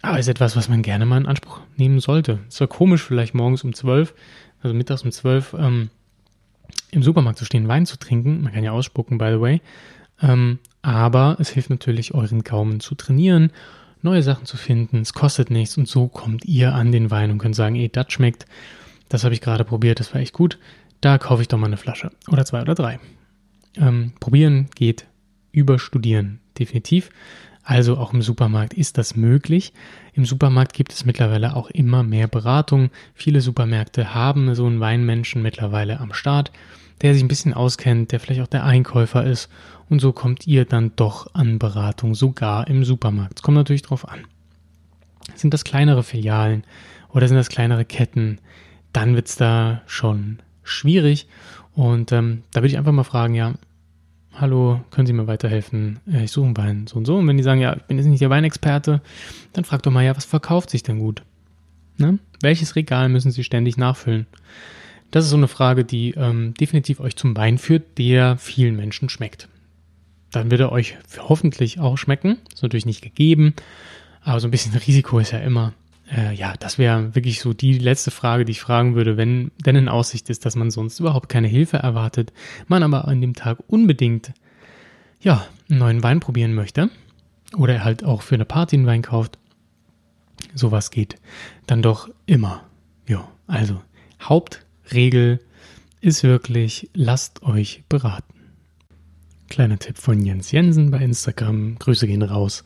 aber 0.02 0.18
ist 0.18 0.28
etwas, 0.28 0.54
was 0.54 0.68
man 0.68 0.82
gerne 0.82 1.06
mal 1.06 1.16
in 1.16 1.26
Anspruch 1.26 1.60
nehmen 1.78 2.00
sollte. 2.00 2.40
Es 2.50 2.60
war 2.60 2.68
komisch, 2.68 3.02
vielleicht 3.02 3.32
morgens 3.32 3.64
um 3.64 3.72
12, 3.72 4.12
also 4.62 4.74
mittags 4.74 5.02
um 5.02 5.12
12, 5.12 5.56
ähm, 5.58 5.88
im 6.90 7.02
Supermarkt 7.02 7.38
zu 7.38 7.46
stehen, 7.46 7.68
Wein 7.68 7.86
zu 7.86 7.98
trinken. 7.98 8.42
Man 8.42 8.52
kann 8.52 8.64
ja 8.64 8.72
ausspucken, 8.72 9.16
by 9.16 9.30
the 9.32 9.40
way. 9.40 9.62
Ähm, 10.22 10.58
aber 10.82 11.36
es 11.38 11.50
hilft 11.50 11.70
natürlich, 11.70 12.14
euren 12.14 12.44
Gaumen 12.44 12.80
zu 12.80 12.94
trainieren, 12.94 13.50
neue 14.02 14.22
Sachen 14.22 14.46
zu 14.46 14.56
finden. 14.56 14.98
Es 15.00 15.12
kostet 15.12 15.50
nichts 15.50 15.76
und 15.76 15.88
so 15.88 16.08
kommt 16.08 16.44
ihr 16.44 16.74
an 16.74 16.92
den 16.92 17.10
Wein 17.10 17.30
und 17.30 17.38
könnt 17.38 17.56
sagen, 17.56 17.76
ey, 17.76 17.88
das 17.88 18.12
schmeckt. 18.12 18.46
Das 19.08 19.24
habe 19.24 19.34
ich 19.34 19.40
gerade 19.40 19.64
probiert, 19.64 20.00
das 20.00 20.12
war 20.14 20.20
echt 20.20 20.34
gut. 20.34 20.58
Da 21.00 21.18
kaufe 21.18 21.42
ich 21.42 21.48
doch 21.48 21.58
mal 21.58 21.66
eine 21.66 21.76
Flasche 21.76 22.10
oder 22.28 22.44
zwei 22.44 22.62
oder 22.62 22.74
drei. 22.74 22.98
Ähm, 23.76 24.12
probieren 24.20 24.68
geht 24.74 25.06
über 25.52 25.78
Studieren, 25.78 26.40
definitiv. 26.58 27.10
Also 27.62 27.98
auch 27.98 28.14
im 28.14 28.22
Supermarkt 28.22 28.72
ist 28.72 28.96
das 28.96 29.14
möglich. 29.14 29.74
Im 30.14 30.24
Supermarkt 30.24 30.72
gibt 30.72 30.92
es 30.92 31.04
mittlerweile 31.04 31.54
auch 31.54 31.68
immer 31.68 32.02
mehr 32.02 32.26
Beratung. 32.26 32.90
Viele 33.14 33.42
Supermärkte 33.42 34.14
haben 34.14 34.54
so 34.54 34.64
einen 34.64 34.80
Weinmenschen 34.80 35.42
mittlerweile 35.42 36.00
am 36.00 36.14
Start, 36.14 36.50
der 37.02 37.12
sich 37.12 37.22
ein 37.22 37.28
bisschen 37.28 37.52
auskennt, 37.52 38.10
der 38.10 38.20
vielleicht 38.20 38.40
auch 38.40 38.46
der 38.46 38.64
Einkäufer 38.64 39.24
ist. 39.24 39.50
Und 39.88 40.00
so 40.00 40.12
kommt 40.12 40.46
ihr 40.46 40.64
dann 40.64 40.92
doch 40.96 41.34
an 41.34 41.58
Beratung, 41.58 42.14
sogar 42.14 42.68
im 42.68 42.84
Supermarkt. 42.84 43.38
Es 43.38 43.42
kommt 43.42 43.56
natürlich 43.56 43.82
drauf 43.82 44.08
an. 44.08 44.20
Sind 45.34 45.54
das 45.54 45.64
kleinere 45.64 46.02
Filialen 46.02 46.64
oder 47.10 47.28
sind 47.28 47.36
das 47.36 47.48
kleinere 47.48 47.84
Ketten? 47.84 48.38
Dann 48.92 49.14
wird 49.14 49.28
es 49.28 49.36
da 49.36 49.82
schon 49.86 50.40
schwierig. 50.62 51.26
Und 51.74 52.12
ähm, 52.12 52.42
da 52.52 52.60
würde 52.60 52.68
ich 52.68 52.78
einfach 52.78 52.92
mal 52.92 53.04
fragen, 53.04 53.34
ja, 53.34 53.54
hallo, 54.34 54.80
können 54.90 55.06
Sie 55.06 55.12
mir 55.12 55.26
weiterhelfen? 55.26 56.00
Äh, 56.10 56.24
ich 56.24 56.32
suche 56.32 56.46
einen 56.46 56.56
Wein, 56.56 56.86
so 56.86 56.96
und 56.96 57.04
so. 57.04 57.16
Und 57.16 57.26
wenn 57.28 57.36
die 57.36 57.42
sagen, 57.42 57.60
ja, 57.60 57.76
ich 57.76 57.82
bin 57.84 57.98
jetzt 57.98 58.06
nicht 58.06 58.20
der 58.20 58.30
Weinexperte, 58.30 59.00
dann 59.52 59.64
frag 59.64 59.82
doch 59.82 59.90
mal, 59.90 60.04
ja, 60.04 60.16
was 60.16 60.24
verkauft 60.24 60.70
sich 60.70 60.82
denn 60.82 60.98
gut? 60.98 61.22
Ne? 61.96 62.18
Welches 62.40 62.76
Regal 62.76 63.08
müssen 63.08 63.30
Sie 63.30 63.44
ständig 63.44 63.76
nachfüllen? 63.76 64.26
Das 65.10 65.24
ist 65.24 65.30
so 65.30 65.36
eine 65.36 65.48
Frage, 65.48 65.84
die 65.84 66.10
ähm, 66.12 66.54
definitiv 66.54 67.00
euch 67.00 67.16
zum 67.16 67.36
Wein 67.36 67.58
führt, 67.58 67.98
der 67.98 68.36
vielen 68.36 68.76
Menschen 68.76 69.08
schmeckt. 69.08 69.48
Dann 70.30 70.50
wird 70.50 70.60
er 70.60 70.72
euch 70.72 70.96
hoffentlich 71.18 71.80
auch 71.80 71.96
schmecken. 71.96 72.38
Ist 72.52 72.62
natürlich 72.62 72.86
nicht 72.86 73.02
gegeben, 73.02 73.54
aber 74.22 74.40
so 74.40 74.48
ein 74.48 74.50
bisschen 74.50 74.74
Risiko 74.86 75.18
ist 75.18 75.32
ja 75.32 75.38
immer. 75.38 75.72
Äh, 76.14 76.34
ja, 76.34 76.54
das 76.58 76.78
wäre 76.78 77.14
wirklich 77.14 77.40
so 77.40 77.52
die 77.52 77.78
letzte 77.78 78.10
Frage, 78.10 78.44
die 78.44 78.52
ich 78.52 78.60
fragen 78.60 78.94
würde, 78.94 79.16
wenn 79.16 79.50
denn 79.64 79.76
in 79.76 79.88
Aussicht 79.88 80.30
ist, 80.30 80.46
dass 80.46 80.56
man 80.56 80.70
sonst 80.70 81.00
überhaupt 81.00 81.28
keine 81.28 81.48
Hilfe 81.48 81.78
erwartet, 81.78 82.32
man 82.66 82.82
aber 82.82 83.06
an 83.06 83.20
dem 83.20 83.34
Tag 83.34 83.58
unbedingt 83.66 84.32
ja, 85.20 85.46
einen 85.68 85.78
neuen 85.78 86.02
Wein 86.02 86.20
probieren 86.20 86.54
möchte 86.54 86.90
oder 87.56 87.84
halt 87.84 88.04
auch 88.04 88.22
für 88.22 88.36
eine 88.36 88.44
Party 88.44 88.76
einen 88.76 88.86
Wein 88.86 89.02
kauft. 89.02 89.38
Sowas 90.54 90.90
geht 90.90 91.16
dann 91.66 91.82
doch 91.82 92.08
immer. 92.26 92.64
Ja, 93.06 93.28
also 93.46 93.82
Hauptregel 94.22 95.40
ist 96.00 96.22
wirklich, 96.22 96.90
lasst 96.94 97.42
euch 97.42 97.82
beraten. 97.88 98.37
Kleiner 99.48 99.78
Tipp 99.78 99.98
von 99.98 100.24
Jens 100.24 100.52
Jensen 100.52 100.90
bei 100.90 100.98
Instagram. 100.98 101.76
Grüße 101.78 102.06
gehen 102.06 102.22
raus. 102.22 102.64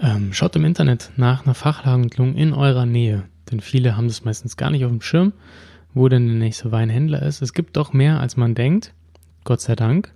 Ähm, 0.00 0.32
schaut 0.32 0.56
im 0.56 0.64
Internet 0.64 1.10
nach 1.16 1.44
einer 1.44 1.54
Fachhandlung 1.54 2.34
in 2.34 2.52
eurer 2.52 2.84
Nähe, 2.86 3.24
denn 3.50 3.60
viele 3.60 3.96
haben 3.96 4.08
das 4.08 4.24
meistens 4.24 4.56
gar 4.56 4.70
nicht 4.70 4.84
auf 4.84 4.90
dem 4.90 5.02
Schirm, 5.02 5.32
wo 5.94 6.08
denn 6.08 6.26
der 6.26 6.36
nächste 6.36 6.72
Weinhändler 6.72 7.22
ist. 7.22 7.42
Es 7.42 7.54
gibt 7.54 7.76
doch 7.76 7.92
mehr, 7.92 8.20
als 8.20 8.36
man 8.36 8.54
denkt, 8.54 8.92
Gott 9.44 9.60
sei 9.60 9.76
Dank. 9.76 10.12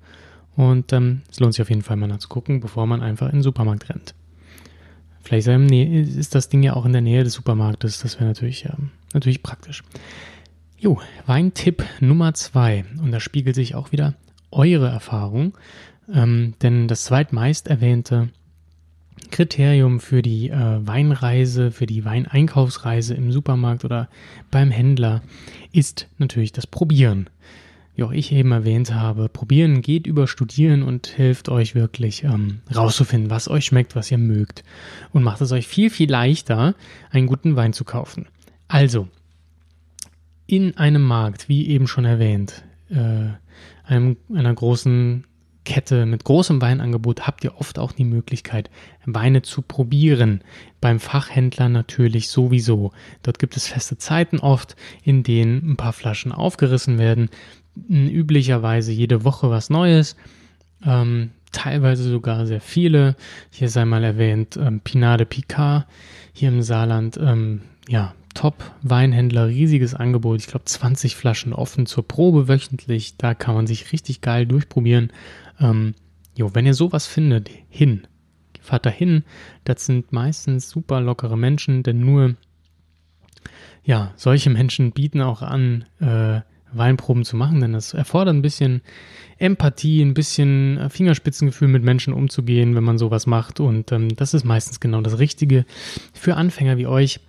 Und 0.56 0.92
ähm, 0.92 1.22
es 1.30 1.40
lohnt 1.40 1.54
sich 1.54 1.62
auf 1.62 1.70
jeden 1.70 1.82
Fall 1.82 1.96
mal 1.96 2.06
nachzugucken, 2.06 2.60
bevor 2.60 2.86
man 2.86 3.02
einfach 3.02 3.26
in 3.26 3.38
den 3.38 3.42
Supermarkt 3.42 3.88
rennt. 3.88 4.14
Vielleicht 5.22 5.48
ist 5.48 6.34
das 6.34 6.48
Ding 6.48 6.62
ja 6.62 6.74
auch 6.74 6.84
in 6.84 6.92
der 6.92 7.00
Nähe 7.00 7.24
des 7.24 7.32
Supermarktes. 7.32 8.00
Das 8.00 8.16
wäre 8.16 8.26
natürlich, 8.26 8.66
ähm, 8.66 8.90
natürlich 9.14 9.42
praktisch. 9.42 9.82
Jo, 10.78 11.00
Weintipp 11.26 11.82
Nummer 12.00 12.34
zwei. 12.34 12.84
Und 13.02 13.10
da 13.10 13.20
spiegelt 13.20 13.54
sich 13.56 13.74
auch 13.74 13.90
wieder 13.90 14.14
eure 14.54 14.88
Erfahrung. 14.88 15.56
Ähm, 16.12 16.54
denn 16.62 16.88
das 16.88 17.04
zweitmeist 17.04 17.68
erwähnte 17.68 18.28
Kriterium 19.30 20.00
für 20.00 20.22
die 20.22 20.50
äh, 20.50 20.86
Weinreise, 20.86 21.70
für 21.70 21.86
die 21.86 22.04
Weineinkaufsreise 22.04 23.14
im 23.14 23.32
Supermarkt 23.32 23.84
oder 23.84 24.08
beim 24.50 24.70
Händler 24.70 25.22
ist 25.72 26.08
natürlich 26.18 26.52
das 26.52 26.66
Probieren. 26.66 27.30
Wie 27.96 28.02
auch 28.02 28.12
ich 28.12 28.32
eben 28.32 28.50
erwähnt 28.50 28.92
habe, 28.92 29.28
Probieren 29.28 29.80
geht 29.80 30.06
über 30.06 30.26
Studieren 30.26 30.82
und 30.82 31.06
hilft 31.06 31.48
euch 31.48 31.76
wirklich 31.76 32.24
ähm, 32.24 32.60
rauszufinden, 32.74 33.30
was 33.30 33.48
euch 33.48 33.64
schmeckt, 33.64 33.94
was 33.94 34.10
ihr 34.10 34.18
mögt 34.18 34.64
und 35.12 35.22
macht 35.22 35.40
es 35.40 35.52
euch 35.52 35.68
viel, 35.68 35.90
viel 35.90 36.10
leichter, 36.10 36.74
einen 37.10 37.28
guten 37.28 37.54
Wein 37.54 37.72
zu 37.72 37.84
kaufen. 37.84 38.26
Also, 38.66 39.08
in 40.46 40.76
einem 40.76 41.02
Markt, 41.02 41.48
wie 41.48 41.68
eben 41.68 41.86
schon 41.86 42.04
erwähnt, 42.04 42.64
äh, 42.90 43.30
einem, 43.84 44.16
einer 44.32 44.54
großen 44.54 45.24
Kette 45.64 46.04
mit 46.04 46.24
großem 46.24 46.60
Weinangebot 46.60 47.26
habt 47.26 47.42
ihr 47.42 47.58
oft 47.58 47.78
auch 47.78 47.92
die 47.92 48.04
Möglichkeit, 48.04 48.70
Weine 49.06 49.42
zu 49.42 49.62
probieren. 49.62 50.42
Beim 50.80 51.00
Fachhändler 51.00 51.68
natürlich 51.68 52.28
sowieso. 52.28 52.92
Dort 53.22 53.38
gibt 53.38 53.56
es 53.56 53.66
feste 53.66 53.96
Zeiten 53.96 54.38
oft, 54.38 54.76
in 55.02 55.22
denen 55.22 55.72
ein 55.72 55.76
paar 55.76 55.94
Flaschen 55.94 56.32
aufgerissen 56.32 56.98
werden. 56.98 57.30
Üblicherweise 57.88 58.92
jede 58.92 59.24
Woche 59.24 59.50
was 59.50 59.70
Neues. 59.70 60.16
Ähm, 60.84 61.30
teilweise 61.50 62.04
sogar 62.04 62.46
sehr 62.46 62.60
viele. 62.60 63.16
Hier 63.50 63.70
sei 63.70 63.84
mal 63.84 64.04
erwähnt 64.04 64.56
ähm, 64.56 64.80
Pinade 64.80 65.24
Picard 65.24 65.86
hier 66.32 66.50
im 66.50 66.62
Saarland. 66.62 67.16
Ähm, 67.16 67.62
ja, 67.88 68.14
Top-Weinhändler, 68.34 69.46
riesiges 69.48 69.94
Angebot. 69.94 70.40
Ich 70.40 70.46
glaube 70.46 70.64
20 70.64 71.16
Flaschen 71.16 71.52
offen 71.52 71.86
zur 71.86 72.06
Probe 72.06 72.48
wöchentlich. 72.48 73.16
Da 73.16 73.34
kann 73.34 73.54
man 73.54 73.66
sich 73.66 73.92
richtig 73.92 74.20
geil 74.20 74.46
durchprobieren. 74.46 75.12
Ähm, 75.60 75.94
jo, 76.36 76.50
wenn 76.54 76.66
ihr 76.66 76.74
sowas 76.74 77.06
findet, 77.06 77.48
hin. 77.68 78.06
Fahrt 78.60 78.86
da 78.86 78.90
hin. 78.90 79.24
Das 79.64 79.86
sind 79.86 80.12
meistens 80.12 80.70
super 80.70 81.00
lockere 81.00 81.36
Menschen, 81.36 81.82
denn 81.82 82.00
nur 82.00 82.34
ja, 83.84 84.12
solche 84.16 84.50
Menschen 84.50 84.92
bieten 84.92 85.20
auch 85.20 85.42
an, 85.42 85.84
äh, 86.00 86.40
Weinproben 86.76 87.24
zu 87.24 87.36
machen, 87.36 87.60
denn 87.60 87.72
das 87.72 87.94
erfordert 87.94 88.34
ein 88.34 88.42
bisschen 88.42 88.82
Empathie, 89.38 90.02
ein 90.02 90.14
bisschen 90.14 90.78
äh, 90.78 90.90
Fingerspitzengefühl 90.90 91.68
mit 91.68 91.84
Menschen 91.84 92.12
umzugehen, 92.12 92.74
wenn 92.74 92.84
man 92.84 92.98
sowas 92.98 93.26
macht. 93.26 93.60
Und 93.60 93.92
ähm, 93.92 94.14
das 94.16 94.34
ist 94.34 94.44
meistens 94.44 94.80
genau 94.80 95.00
das 95.00 95.18
Richtige 95.18 95.64
für 96.12 96.36
Anfänger 96.36 96.76
wie 96.76 96.86
euch. 96.86 97.20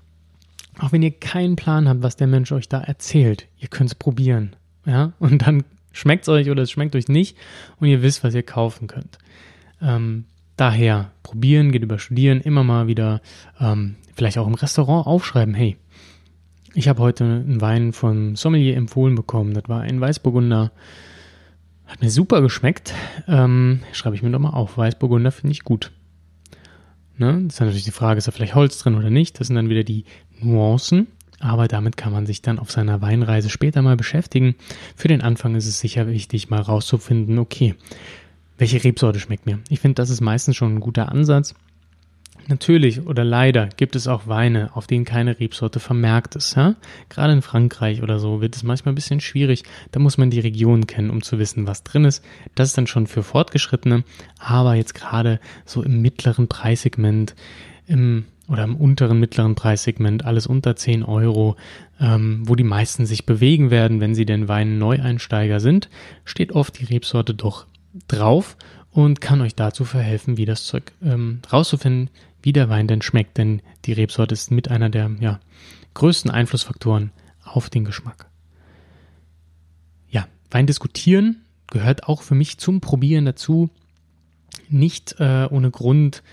Auch 0.80 0.92
wenn 0.92 1.02
ihr 1.02 1.12
keinen 1.12 1.56
Plan 1.56 1.88
habt, 1.88 2.04
was 2.04 2.16
der 2.16 2.28
Mensch 2.28 2.52
euch 2.52 2.68
da 2.68 2.82
erzählt, 2.82 3.48
ihr 3.58 3.68
könnt 3.68 3.92
es 3.92 3.96
probieren. 3.96 4.56
Ja, 4.86 5.14
und 5.20 5.46
dann 5.48 5.64
schmeckt 5.92 6.24
es 6.24 6.30
euch 6.30 6.50
oder 6.50 6.64
es 6.64 6.72
schmeckt 6.72 6.96
euch 6.96 7.08
nicht 7.08 7.38
und 7.80 7.88
ihr 7.88 8.02
wisst, 8.02 8.24
was 8.24 8.36
ihr 8.36 8.44
kaufen 8.44 8.88
könnt. 8.88 9.18
Ähm, 9.82 10.26
daher 10.58 11.12
probieren, 11.24 11.72
geht 11.72 11.84
über 11.84 12.00
Studieren, 12.00 12.42
immer 12.42 12.64
mal 12.64 12.88
wieder 12.88 13.22
ähm, 13.60 13.96
vielleicht 14.16 14.38
auch 14.38 14.48
im 14.48 14.56
Restaurant 14.56 15.08
aufschreiben, 15.08 15.54
hey, 15.54 15.78
ich 16.74 16.90
habe 16.90 17.02
heute 17.02 17.24
einen 17.24 17.62
Wein 17.62 17.94
vom 17.94 18.36
Sommelier 18.36 18.76
empfohlen 18.76 19.16
bekommen. 19.16 19.54
Das 19.54 19.64
war 19.70 19.82
ein 19.82 20.02
Weißburgunder. 20.02 20.74
Hat 21.86 22.02
mir 22.02 22.10
super 22.10 22.42
geschmeckt. 22.42 22.94
Ähm, 23.30 23.80
schreibe 23.94 24.18
ich 24.18 24.24
mir 24.24 24.32
doch 24.32 24.40
mal 24.40 24.50
auf. 24.50 24.78
Weißburgunder 24.78 25.32
finde 25.32 25.54
ich 25.54 25.64
gut. 25.64 25.94
Ne? 27.18 27.44
Das 27.46 27.56
ist 27.56 27.60
natürlich 27.62 27.86
die 27.86 27.92
Frage, 27.92 28.18
ist 28.18 28.28
da 28.28 28.34
vielleicht 28.34 28.56
Holz 28.56 28.78
drin 28.80 28.96
oder 28.96 29.10
nicht? 29.10 29.40
Das 29.40 29.48
sind 29.48 29.56
dann 29.56 29.70
wieder 29.70 29.86
die 29.86 30.04
Nuancen. 30.46 31.08
Aber 31.40 31.68
damit 31.68 31.98
kann 31.98 32.14
man 32.14 32.26
sich 32.26 32.42
dann 32.42 32.60
auf 32.60 32.72
seiner 32.72 33.02
Weinreise 33.02 33.50
später 33.50 33.82
mal 33.82 33.98
beschäftigen. 33.98 34.56
Für 34.96 35.10
den 35.10 35.22
Anfang 35.22 35.56
ist 35.56 35.68
es 35.68 35.80
sicher 35.80 36.08
wichtig, 36.08 36.50
mal 36.50 36.62
rauszufinden, 36.62 37.38
okay, 37.40 37.76
welche 38.58 38.84
Rebsorte 38.84 39.20
schmeckt 39.20 39.46
mir? 39.46 39.60
Ich 39.70 39.82
finde, 39.82 39.96
das 39.96 40.10
ist 40.10 40.22
meistens 40.22 40.56
schon 40.56 40.76
ein 40.76 40.80
guter 40.80 41.12
Ansatz. 41.12 41.54
Natürlich 42.48 43.08
oder 43.08 43.24
leider 43.24 43.68
gibt 43.76 43.96
es 43.96 44.08
auch 44.08 44.28
Weine, 44.28 44.70
auf 44.76 44.86
denen 44.86 45.04
keine 45.04 45.40
Rebsorte 45.40 45.80
vermerkt 45.80 46.36
ist. 46.36 46.56
Ja? 46.56 46.76
Gerade 47.10 47.34
in 47.34 47.42
Frankreich 47.42 48.04
oder 48.04 48.20
so 48.20 48.40
wird 48.40 48.56
es 48.56 48.62
manchmal 48.62 48.92
ein 48.92 48.96
bisschen 48.96 49.20
schwierig. 49.20 49.64
Da 49.92 50.00
muss 50.00 50.20
man 50.20 50.30
die 50.30 50.40
Region 50.40 50.86
kennen, 50.86 51.10
um 51.10 51.24
zu 51.24 51.40
wissen, 51.40 51.66
was 51.66 51.84
drin 51.84 52.06
ist. 52.06 52.24
Das 52.54 52.70
ist 52.70 52.78
dann 52.78 52.88
schon 52.88 53.08
für 53.08 53.24
Fortgeschrittene. 53.24 54.04
Aber 54.38 54.76
jetzt 54.76 54.94
gerade 54.94 55.40
so 55.66 55.82
im 55.82 56.02
mittleren 56.02 56.48
Preissegment, 56.48 57.36
im 57.88 58.26
oder 58.48 58.64
im 58.64 58.76
unteren 58.76 59.20
mittleren 59.20 59.56
Preissegment, 59.56 60.24
alles 60.24 60.46
unter 60.46 60.76
10 60.76 61.04
Euro, 61.04 61.56
ähm, 62.00 62.44
wo 62.46 62.56
die 62.56 62.64
meisten 62.64 63.06
sich 63.06 63.26
bewegen 63.26 63.72
werden, 63.72 64.00
wenn 64.02 64.14
sie 64.14 64.26
denn 64.26 64.48
Wein-Neueinsteiger 64.48 65.60
sind, 65.60 65.90
steht 66.26 66.52
oft 66.52 66.80
die 66.80 66.86
Rebsorte 66.86 67.34
doch 67.34 67.66
drauf 68.08 68.56
und 68.92 69.20
kann 69.20 69.42
euch 69.42 69.56
dazu 69.56 69.84
verhelfen, 69.84 70.38
wie 70.38 70.46
das 70.46 70.66
Zeug 70.66 70.92
ähm, 71.04 71.42
rauszufinden, 71.52 72.12
wie 72.44 72.54
der 72.54 72.70
Wein 72.70 72.88
denn 72.88 73.02
schmeckt, 73.02 73.38
denn 73.38 73.62
die 73.86 73.94
Rebsorte 73.94 74.34
ist 74.34 74.52
mit 74.52 74.70
einer 74.70 74.90
der 74.90 75.10
ja, 75.20 75.40
größten 75.96 76.30
Einflussfaktoren 76.30 77.12
auf 77.44 77.72
den 77.72 77.84
Geschmack. 77.84 78.30
Ja, 80.10 80.28
Wein 80.52 80.68
diskutieren 80.68 81.42
gehört 81.68 82.08
auch 82.08 82.22
für 82.22 82.36
mich 82.36 82.58
zum 82.58 82.80
Probieren 82.82 83.26
dazu. 83.26 83.70
Nicht 84.70 85.16
äh, 85.20 85.48
ohne 85.50 85.72
Grund, 85.72 86.24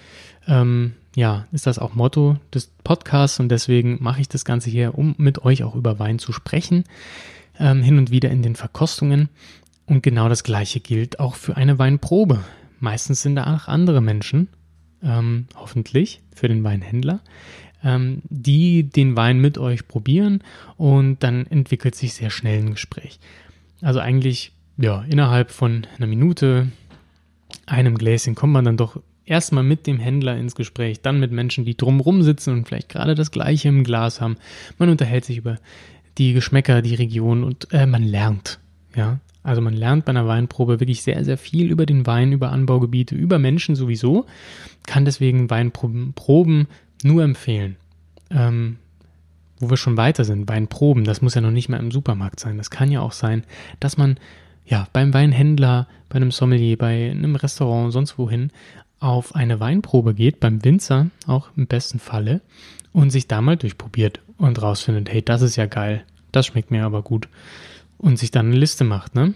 ähm, 0.46 0.94
ja, 1.14 1.46
ist 1.52 1.66
das 1.66 1.78
auch 1.78 1.94
Motto 1.94 2.36
des 2.54 2.70
Podcasts 2.84 3.38
und 3.40 3.48
deswegen 3.48 4.02
mache 4.02 4.20
ich 4.20 4.28
das 4.28 4.44
Ganze 4.44 4.70
hier, 4.70 4.96
um 4.96 5.14
mit 5.18 5.44
euch 5.44 5.62
auch 5.62 5.74
über 5.74 5.98
Wein 5.98 6.18
zu 6.18 6.32
sprechen, 6.32 6.84
ähm, 7.58 7.82
hin 7.82 7.98
und 7.98 8.10
wieder 8.10 8.30
in 8.30 8.42
den 8.42 8.56
Verkostungen. 8.56 9.28
Und 9.86 10.02
genau 10.02 10.28
das 10.28 10.44
Gleiche 10.44 10.80
gilt 10.80 11.20
auch 11.20 11.34
für 11.34 11.56
eine 11.56 11.78
Weinprobe. 11.78 12.42
Meistens 12.80 13.22
sind 13.22 13.36
da 13.36 13.54
auch 13.54 13.68
andere 13.68 14.00
Menschen 14.00 14.48
ähm, 15.02 15.46
hoffentlich 15.54 16.22
für 16.34 16.48
den 16.48 16.64
Weinhändler, 16.64 17.20
ähm, 17.84 18.22
die 18.28 18.84
den 18.84 19.16
Wein 19.16 19.40
mit 19.40 19.58
euch 19.58 19.86
probieren 19.88 20.42
und 20.76 21.22
dann 21.22 21.46
entwickelt 21.46 21.94
sich 21.94 22.14
sehr 22.14 22.30
schnell 22.30 22.58
ein 22.58 22.72
Gespräch. 22.72 23.18
Also 23.80 24.00
eigentlich, 24.00 24.52
ja, 24.78 25.02
innerhalb 25.02 25.50
von 25.50 25.86
einer 25.96 26.06
Minute, 26.06 26.68
einem 27.66 27.98
Gläschen 27.98 28.34
kommt 28.34 28.52
man 28.52 28.64
dann 28.64 28.76
doch 28.76 29.00
erstmal 29.24 29.64
mit 29.64 29.86
dem 29.86 29.98
Händler 29.98 30.36
ins 30.36 30.54
Gespräch, 30.54 31.00
dann 31.00 31.20
mit 31.20 31.32
Menschen, 31.32 31.64
die 31.64 31.76
drumrum 31.76 32.22
sitzen 32.22 32.52
und 32.52 32.68
vielleicht 32.68 32.88
gerade 32.88 33.14
das 33.14 33.30
Gleiche 33.30 33.68
im 33.68 33.84
Glas 33.84 34.20
haben. 34.20 34.36
Man 34.78 34.88
unterhält 34.88 35.24
sich 35.24 35.38
über 35.38 35.58
die 36.18 36.32
Geschmäcker, 36.32 36.82
die 36.82 36.94
Region 36.94 37.44
und 37.44 37.68
äh, 37.72 37.86
man 37.86 38.02
lernt. 38.02 38.60
Ja, 38.94 39.20
also 39.42 39.60
man 39.60 39.74
lernt 39.74 40.04
bei 40.04 40.10
einer 40.10 40.26
Weinprobe 40.26 40.80
wirklich 40.80 41.02
sehr, 41.02 41.24
sehr 41.24 41.38
viel 41.38 41.70
über 41.70 41.86
den 41.86 42.06
Wein, 42.06 42.32
über 42.32 42.50
Anbaugebiete, 42.50 43.14
über 43.14 43.38
Menschen 43.38 43.74
sowieso. 43.74 44.26
Kann 44.86 45.04
deswegen 45.04 45.50
Weinproben 45.50 46.68
nur 47.02 47.22
empfehlen. 47.22 47.76
Ähm, 48.30 48.76
wo 49.58 49.70
wir 49.70 49.76
schon 49.76 49.96
weiter 49.96 50.24
sind, 50.24 50.48
Weinproben, 50.48 51.04
das 51.04 51.22
muss 51.22 51.34
ja 51.34 51.40
noch 51.40 51.50
nicht 51.50 51.68
mal 51.68 51.78
im 51.78 51.92
Supermarkt 51.92 52.40
sein. 52.40 52.58
Das 52.58 52.70
kann 52.70 52.90
ja 52.90 53.00
auch 53.00 53.12
sein, 53.12 53.44
dass 53.78 53.96
man 53.96 54.18
ja 54.64 54.88
beim 54.92 55.14
Weinhändler, 55.14 55.86
bei 56.08 56.16
einem 56.16 56.30
Sommelier, 56.30 56.76
bei 56.76 57.10
einem 57.10 57.36
Restaurant, 57.36 57.92
sonst 57.92 58.18
wohin 58.18 58.50
auf 59.02 59.34
eine 59.34 59.60
Weinprobe 59.60 60.14
geht, 60.14 60.40
beim 60.40 60.64
Winzer 60.64 61.08
auch 61.26 61.48
im 61.56 61.66
besten 61.66 61.98
Falle 61.98 62.40
und 62.92 63.10
sich 63.10 63.26
da 63.26 63.40
mal 63.40 63.56
durchprobiert 63.56 64.20
und 64.38 64.60
rausfindet, 64.60 65.10
hey, 65.10 65.22
das 65.22 65.42
ist 65.42 65.56
ja 65.56 65.66
geil, 65.66 66.04
das 66.30 66.46
schmeckt 66.46 66.70
mir 66.70 66.84
aber 66.84 67.02
gut 67.02 67.28
und 67.98 68.18
sich 68.18 68.30
dann 68.30 68.46
eine 68.46 68.56
Liste 68.56 68.84
macht. 68.84 69.14
Ne? 69.14 69.34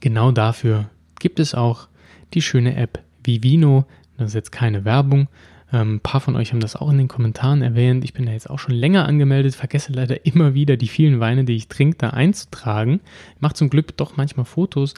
Genau 0.00 0.32
dafür 0.32 0.90
gibt 1.18 1.40
es 1.40 1.54
auch 1.54 1.88
die 2.34 2.42
schöne 2.42 2.76
App 2.76 3.02
Vivino. 3.24 3.86
Das 4.16 4.28
ist 4.28 4.34
jetzt 4.34 4.52
keine 4.52 4.84
Werbung. 4.84 5.28
Ähm, 5.72 5.96
ein 5.96 6.00
paar 6.00 6.20
von 6.20 6.36
euch 6.36 6.52
haben 6.52 6.60
das 6.60 6.76
auch 6.76 6.90
in 6.90 6.98
den 6.98 7.08
Kommentaren 7.08 7.62
erwähnt. 7.62 8.04
Ich 8.04 8.12
bin 8.12 8.26
da 8.26 8.32
jetzt 8.32 8.48
auch 8.48 8.58
schon 8.58 8.74
länger 8.74 9.06
angemeldet, 9.06 9.54
vergesse 9.54 9.92
leider 9.92 10.24
immer 10.24 10.54
wieder 10.54 10.76
die 10.76 10.88
vielen 10.88 11.20
Weine, 11.20 11.44
die 11.44 11.56
ich 11.56 11.68
trinke, 11.68 11.98
da 11.98 12.10
einzutragen. 12.10 13.00
Ich 13.34 13.40
mache 13.40 13.54
zum 13.54 13.70
Glück 13.70 13.96
doch 13.96 14.16
manchmal 14.16 14.46
Fotos. 14.46 14.94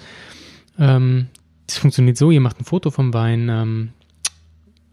Ähm, 0.78 1.28
es 1.68 1.78
funktioniert 1.78 2.16
so, 2.16 2.30
ihr 2.30 2.40
macht 2.40 2.60
ein 2.60 2.64
Foto 2.64 2.90
vom 2.90 3.12
Wein, 3.14 3.48
ähm, 3.50 3.90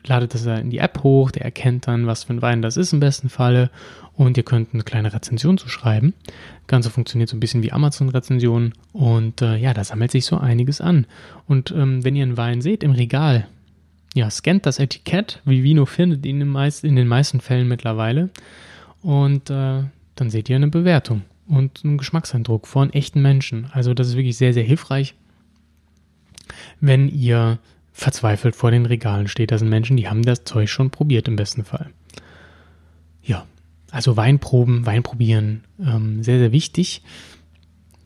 ladet 0.06 0.34
das 0.34 0.46
in 0.46 0.70
die 0.70 0.78
App 0.78 1.04
hoch, 1.04 1.32
der 1.32 1.44
erkennt 1.44 1.88
dann, 1.88 2.06
was 2.06 2.26
für 2.26 2.34
ein 2.34 2.42
Wein 2.42 2.62
das 2.62 2.78
ist 2.78 2.94
im 2.94 3.00
besten 3.00 3.30
Falle 3.30 3.72
und 4.14 4.38
ihr 4.38 4.44
könnt 4.44 4.74
eine 4.74 4.84
kleine 4.84 5.14
Rezension 5.14 5.58
zu 5.58 5.68
schreiben. 5.68 6.14
Das 6.26 6.68
Ganze 6.68 6.90
funktioniert 6.92 7.30
so 7.30 7.38
ein 7.38 7.40
bisschen 7.40 7.64
wie 7.64 7.72
Amazon-Rezensionen 7.72 8.74
und 8.94 9.42
äh, 9.42 9.56
ja, 9.56 9.74
da 9.74 9.84
sammelt 9.84 10.12
sich 10.12 10.26
so 10.26 10.38
einiges 10.38 10.82
an. 10.82 11.08
Und 11.48 11.72
ähm, 11.72 12.04
wenn 12.04 12.16
ihr 12.16 12.24
einen 12.24 12.38
Wein 12.38 12.62
seht 12.62 12.84
im 12.84 12.92
Regal, 12.92 13.48
ja, 14.14 14.30
scannt 14.30 14.66
das 14.66 14.80
Etikett, 14.80 15.42
wie 15.46 15.64
Vino 15.64 15.86
findet 15.86 16.26
ihn 16.26 16.40
in, 16.40 16.48
meist, 16.48 16.84
in 16.84 16.96
den 16.96 17.08
meisten 17.08 17.42
Fällen 17.42 17.68
mittlerweile 17.68 18.30
und 19.02 19.50
äh, 19.50 19.84
dann 20.16 20.30
seht 20.30 20.50
ihr 20.50 20.56
eine 20.58 20.68
Bewertung 20.68 21.24
und 21.48 21.84
einen 21.84 21.98
Geschmackseindruck 21.98 22.68
von 22.68 22.94
echten 22.94 23.22
Menschen. 23.22 23.70
Also 23.72 23.94
das 23.94 24.08
ist 24.08 24.16
wirklich 24.16 24.38
sehr, 24.38 24.54
sehr 24.54 24.64
hilfreich, 24.64 25.16
wenn 26.80 27.10
ihr 27.10 27.60
verzweifelt 27.96 28.56
vor 28.56 28.72
den 28.72 28.86
Regalen 28.86 29.30
steht. 29.30 29.52
Das 29.52 29.62
sind 29.62 29.70
Menschen, 29.70 29.96
die 29.96 30.10
haben 30.10 30.24
das 30.24 30.44
Zeug 30.44 30.70
schon 30.70 30.90
probiert 30.90 31.30
im 31.30 31.38
besten 31.38 31.64
Fall. 31.64 31.92
Ja, 33.24 33.46
also 33.90 34.18
Weinproben, 34.18 34.86
Weinprobieren, 34.86 35.64
ähm, 35.80 36.22
sehr, 36.22 36.38
sehr 36.38 36.52
wichtig. 36.52 37.02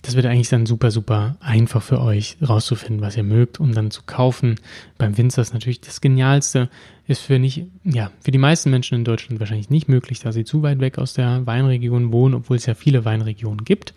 Das 0.03 0.15
wird 0.15 0.27
eigentlich 0.27 0.47
dann 0.47 0.67
super, 0.67 0.91
super 0.91 1.37
einfach 1.41 1.81
für 1.81 1.99
euch 1.99 2.37
rauszufinden, 2.47 3.01
was 3.01 3.17
ihr 3.17 3.23
mögt 3.23 3.59
und 3.59 3.75
dann 3.75 3.89
zu 3.89 4.03
kaufen. 4.05 4.55
Beim 4.99 5.17
Winzer 5.17 5.41
ist 5.41 5.53
natürlich 5.53 5.81
das 5.81 5.99
Genialste, 5.99 6.69
ist 7.07 7.21
für 7.21 7.39
nicht, 7.39 7.65
ja, 7.83 8.11
für 8.21 8.31
die 8.31 8.37
meisten 8.37 8.69
Menschen 8.69 8.95
in 8.95 9.03
Deutschland 9.03 9.39
wahrscheinlich 9.39 9.71
nicht 9.71 9.89
möglich, 9.89 10.19
da 10.19 10.31
sie 10.31 10.45
zu 10.45 10.61
weit 10.61 10.79
weg 10.79 10.99
aus 10.99 11.15
der 11.15 11.45
Weinregion 11.47 12.13
wohnen, 12.13 12.35
obwohl 12.35 12.57
es 12.57 12.67
ja 12.67 12.75
viele 12.75 13.03
Weinregionen 13.03 13.65
gibt. 13.65 13.95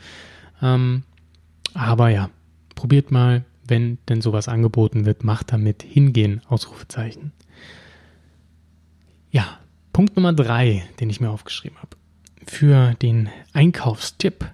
Ähm, 0.63 1.03
aber 1.75 2.09
ja, 2.09 2.31
probiert 2.75 3.11
mal, 3.11 3.45
wenn 3.73 3.97
denn 4.07 4.21
sowas 4.21 4.49
angeboten 4.49 5.07
wird, 5.07 5.25
macht 5.25 5.51
damit 5.51 5.83
hingehen, 5.83 6.43
Ausrufezeichen. 6.47 7.33
Ja, 9.31 9.61
Punkt 9.95 10.15
Nummer 10.15 10.35
drei, 10.35 10.87
den 11.01 11.09
ich 11.09 11.23
mir 11.23 11.31
aufgeschrieben 11.31 11.79
habe, 11.79 11.97
für 12.47 12.93
den 13.01 13.31
Einkaufstipp 13.55 14.45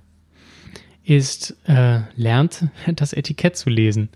ist, 1.03 1.57
äh, 1.67 2.03
lernt 2.15 2.69
das 2.95 3.13
Etikett 3.13 3.57
zu 3.57 3.71
lesen. 3.71 4.09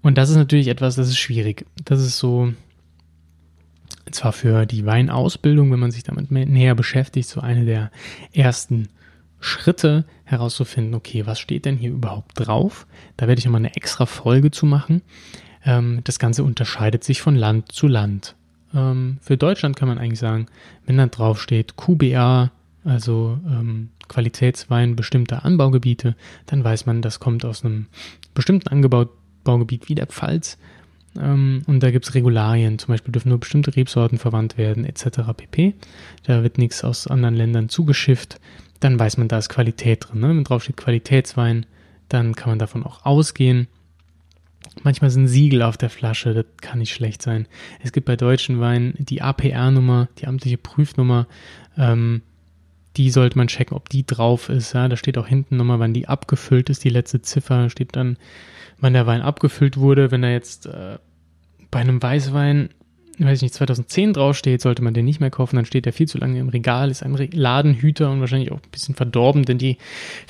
Und 0.00 0.16
das 0.16 0.30
ist 0.30 0.36
natürlich 0.36 0.68
etwas, 0.68 0.96
das 0.96 1.08
ist 1.08 1.18
schwierig. 1.18 1.66
Das 1.84 2.00
ist 2.00 2.16
so, 2.16 2.54
zwar 4.10 4.32
für 4.32 4.64
die 4.64 4.86
Weinausbildung, 4.86 5.70
wenn 5.70 5.78
man 5.78 5.90
sich 5.90 6.04
damit 6.04 6.30
näher 6.30 6.74
beschäftigt, 6.74 7.28
so 7.28 7.42
eine 7.42 7.66
der 7.66 7.90
ersten 8.32 8.88
Schritte 9.40 10.06
herauszufinden, 10.30 10.94
okay, 10.94 11.26
was 11.26 11.40
steht 11.40 11.64
denn 11.64 11.76
hier 11.76 11.90
überhaupt 11.90 12.32
drauf? 12.34 12.86
Da 13.16 13.28
werde 13.28 13.38
ich 13.38 13.44
nochmal 13.44 13.60
eine 13.60 13.74
extra 13.74 14.06
Folge 14.06 14.50
zu 14.50 14.66
machen. 14.66 15.02
Ähm, 15.64 16.00
das 16.04 16.18
Ganze 16.18 16.44
unterscheidet 16.44 17.04
sich 17.04 17.20
von 17.20 17.36
Land 17.36 17.72
zu 17.72 17.86
Land. 17.86 18.34
Ähm, 18.74 19.18
für 19.20 19.36
Deutschland 19.36 19.76
kann 19.76 19.88
man 19.88 19.98
eigentlich 19.98 20.20
sagen, 20.20 20.46
wenn 20.86 20.96
da 20.96 21.06
drauf 21.06 21.40
steht 21.40 21.76
QBA, 21.76 22.50
also 22.84 23.38
ähm, 23.46 23.90
Qualitätswein 24.08 24.96
bestimmter 24.96 25.44
Anbaugebiete, 25.44 26.16
dann 26.46 26.64
weiß 26.64 26.86
man, 26.86 27.02
das 27.02 27.20
kommt 27.20 27.44
aus 27.44 27.64
einem 27.64 27.86
bestimmten 28.34 28.68
Anbaugebiet 28.68 29.88
wie 29.88 29.94
der 29.94 30.06
Pfalz. 30.06 30.58
Ähm, 31.18 31.62
und 31.66 31.82
da 31.82 31.90
gibt 31.90 32.06
es 32.06 32.14
Regularien, 32.14 32.78
zum 32.78 32.92
Beispiel 32.92 33.12
dürfen 33.12 33.30
nur 33.30 33.40
bestimmte 33.40 33.74
Rebsorten 33.74 34.18
verwandt 34.18 34.58
werden, 34.58 34.84
etc. 34.84 35.20
pp. 35.36 35.74
Da 36.24 36.42
wird 36.42 36.58
nichts 36.58 36.84
aus 36.84 37.06
anderen 37.06 37.34
Ländern 37.34 37.68
zugeschifft. 37.68 38.40
Dann 38.80 38.98
weiß 38.98 39.18
man, 39.18 39.28
da 39.28 39.38
ist 39.38 39.48
Qualität 39.48 40.06
drin. 40.08 40.20
Ne? 40.20 40.28
Wenn 40.28 40.44
drauf 40.44 40.62
steht 40.62 40.76
Qualitätswein, 40.76 41.66
dann 42.08 42.34
kann 42.34 42.50
man 42.50 42.58
davon 42.58 42.84
auch 42.84 43.04
ausgehen. 43.04 43.68
Manchmal 44.82 45.10
sind 45.10 45.28
Siegel 45.28 45.62
auf 45.62 45.76
der 45.76 45.90
Flasche, 45.90 46.32
das 46.32 46.46
kann 46.60 46.78
nicht 46.78 46.92
schlecht 46.92 47.22
sein. 47.22 47.46
Es 47.82 47.92
gibt 47.92 48.06
bei 48.06 48.16
deutschen 48.16 48.60
Weinen 48.60 48.94
die 48.98 49.22
APR-Nummer, 49.22 50.08
die 50.18 50.26
amtliche 50.26 50.58
Prüfnummer. 50.58 51.26
Ähm, 51.76 52.22
die 52.96 53.10
sollte 53.10 53.38
man 53.38 53.46
checken, 53.46 53.76
ob 53.76 53.88
die 53.88 54.04
drauf 54.04 54.48
ist. 54.48 54.72
Ja, 54.72 54.88
da 54.88 54.96
steht 54.96 55.18
auch 55.18 55.26
hinten 55.26 55.56
nochmal, 55.56 55.78
wann 55.78 55.94
die 55.94 56.08
abgefüllt 56.08 56.70
ist, 56.70 56.84
die 56.84 56.88
letzte 56.88 57.22
Ziffer. 57.22 57.70
Steht 57.70 57.94
dann, 57.96 58.16
wann 58.78 58.94
der 58.94 59.06
Wein 59.06 59.22
abgefüllt 59.22 59.76
wurde. 59.76 60.10
Wenn 60.10 60.22
er 60.22 60.32
jetzt 60.32 60.66
äh, 60.66 60.98
bei 61.70 61.80
einem 61.80 62.02
Weißwein, 62.02 62.70
weiß 63.26 63.38
ich 63.38 63.42
nicht, 63.42 63.54
2010 63.54 64.12
draufsteht, 64.12 64.60
sollte 64.60 64.82
man 64.82 64.94
den 64.94 65.04
nicht 65.04 65.20
mehr 65.20 65.30
kaufen. 65.30 65.56
Dann 65.56 65.64
steht 65.64 65.86
der 65.86 65.92
viel 65.92 66.08
zu 66.08 66.18
lange 66.18 66.38
im 66.38 66.48
Regal, 66.48 66.90
ist 66.90 67.02
ein 67.02 67.14
Ladenhüter 67.32 68.10
und 68.10 68.20
wahrscheinlich 68.20 68.52
auch 68.52 68.58
ein 68.58 68.70
bisschen 68.70 68.94
verdorben, 68.94 69.44
denn 69.44 69.58
die 69.58 69.78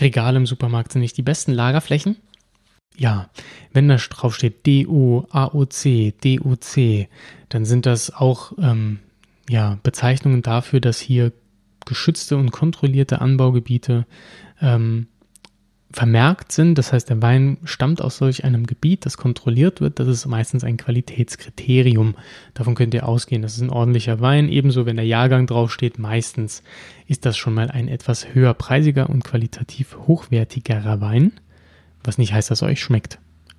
Regale 0.00 0.36
im 0.36 0.46
Supermarkt 0.46 0.92
sind 0.92 1.02
nicht 1.02 1.16
die 1.16 1.22
besten 1.22 1.52
Lagerflächen. 1.52 2.16
Ja, 2.96 3.30
wenn 3.72 3.88
da 3.88 3.96
drauf 3.96 4.34
steht 4.34 4.66
DO, 4.66 5.26
AOC, 5.30 6.14
DOC, 6.22 7.08
dann 7.48 7.64
sind 7.64 7.86
das 7.86 8.12
auch 8.12 8.52
ähm, 8.60 8.98
ja, 9.48 9.78
Bezeichnungen 9.82 10.42
dafür, 10.42 10.80
dass 10.80 11.00
hier 11.00 11.32
geschützte 11.86 12.36
und 12.36 12.50
kontrollierte 12.50 13.20
Anbaugebiete 13.20 14.06
ähm, 14.60 15.06
vermerkt 15.92 16.52
sind. 16.52 16.76
Das 16.76 16.92
heißt, 16.92 17.10
der 17.10 17.20
Wein 17.20 17.58
stammt 17.64 18.00
aus 18.00 18.18
solch 18.18 18.44
einem 18.44 18.66
Gebiet, 18.66 19.06
das 19.06 19.16
kontrolliert 19.16 19.80
wird. 19.80 19.98
Das 19.98 20.06
ist 20.06 20.26
meistens 20.26 20.62
ein 20.62 20.76
Qualitätskriterium. 20.76 22.14
Davon 22.54 22.74
könnt 22.74 22.94
ihr 22.94 23.06
ausgehen. 23.06 23.42
Das 23.42 23.54
ist 23.54 23.60
ein 23.60 23.70
ordentlicher 23.70 24.20
Wein. 24.20 24.48
Ebenso, 24.48 24.86
wenn 24.86 24.96
der 24.96 25.06
Jahrgang 25.06 25.46
draufsteht, 25.46 25.98
meistens 25.98 26.62
ist 27.06 27.26
das 27.26 27.36
schon 27.36 27.54
mal 27.54 27.70
ein 27.70 27.88
etwas 27.88 28.34
höherpreisiger 28.34 29.10
und 29.10 29.24
qualitativ 29.24 29.96
hochwertigerer 30.06 31.00
Wein. 31.00 31.32
Was 32.04 32.18
nicht 32.18 32.32
heißt, 32.32 32.50
dass 32.50 32.62
er 32.62 32.68
euch 32.68 32.80
schmeckt. 32.80 33.18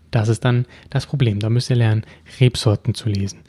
Das 0.10 0.30
ist 0.30 0.46
dann 0.46 0.66
das 0.90 1.06
Problem. 1.06 1.40
Da 1.40 1.50
müsst 1.50 1.70
ihr 1.70 1.76
lernen, 1.76 2.04
Rebsorten 2.40 2.94
zu 2.94 3.10
lesen. 3.10 3.40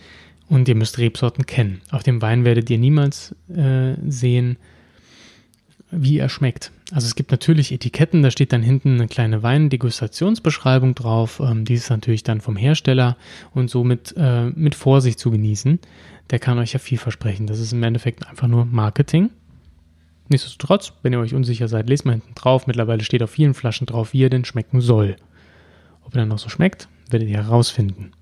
Und 0.49 0.69
ihr 0.69 0.75
müsst 0.75 0.99
Rebsorten 0.99 1.47
kennen. 1.47 1.81
Auf 1.91 2.03
dem 2.03 2.21
Wein 2.21 2.45
werdet 2.45 2.69
ihr 2.69 2.79
niemals 2.79 3.35
äh, 3.49 3.95
sehen, 4.07 4.59
wie 5.93 6.19
er 6.19 6.29
schmeckt. 6.29 6.73
Also 6.91 7.07
es 7.07 7.15
gibt 7.15 7.31
natürlich 7.31 7.71
Etiketten, 7.71 8.23
da 8.23 8.31
steht 8.31 8.53
dann 8.53 8.63
hinten 8.63 8.95
eine 8.95 9.09
kleine 9.09 9.43
Weindegustationsbeschreibung 9.43 10.95
drauf. 10.95 11.41
Ähm, 11.41 11.65
die 11.65 11.75
ist 11.75 11.91
natürlich 11.91 12.23
dann 12.23 12.41
vom 12.41 12.57
Hersteller 12.57 13.17
und 13.55 13.71
somit 13.71 14.15
äh, 14.17 14.47
mit 14.47 14.75
Vorsicht 14.75 15.19
zu 15.19 15.31
genießen. 15.31 15.79
Der 16.31 16.39
kann 16.39 16.59
euch 16.59 16.73
ja 16.73 16.79
viel 16.79 16.99
versprechen. 16.99 17.47
Das 17.47 17.61
ist 17.61 17.73
im 17.73 17.83
Endeffekt 17.83 18.27
einfach 18.27 18.49
nur 18.49 18.65
Marketing. 18.65 19.31
Nichtsdestotrotz, 20.29 20.95
wenn 21.03 21.13
ihr 21.13 21.21
euch 21.21 21.35
unsicher 21.35 21.69
seid, 21.69 21.89
lest 21.89 22.07
mal 22.07 22.13
hinten 22.13 22.35
drauf. 22.35 22.67
Mittlerweile 22.67 23.05
steht 23.05 23.23
auf 23.23 23.31
vielen 23.31 23.55
Flaschen 23.55 23.87
drauf, 23.87 24.13
wie 24.15 24.25
er 24.25 24.31
denn 24.31 24.47
schmecken 24.47 24.81
soll. 24.81 25.17
Ob 26.05 26.15
er 26.15 26.21
dann 26.21 26.29
noch 26.29 26.39
so 26.39 26.49
schmeckt, 26.49 26.89
werdet 27.11 27.29
ihr 27.29 27.45
herausfinden. 27.45 28.13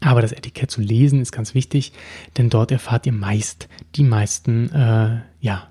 Aber 0.00 0.22
das 0.22 0.32
Etikett 0.32 0.70
zu 0.70 0.80
lesen 0.80 1.20
ist 1.20 1.32
ganz 1.32 1.54
wichtig, 1.54 1.92
denn 2.36 2.50
dort 2.50 2.70
erfahrt 2.70 3.06
ihr 3.06 3.12
meist 3.12 3.68
die 3.96 4.04
meisten 4.04 4.70
äh, 4.70 5.20
ja, 5.40 5.68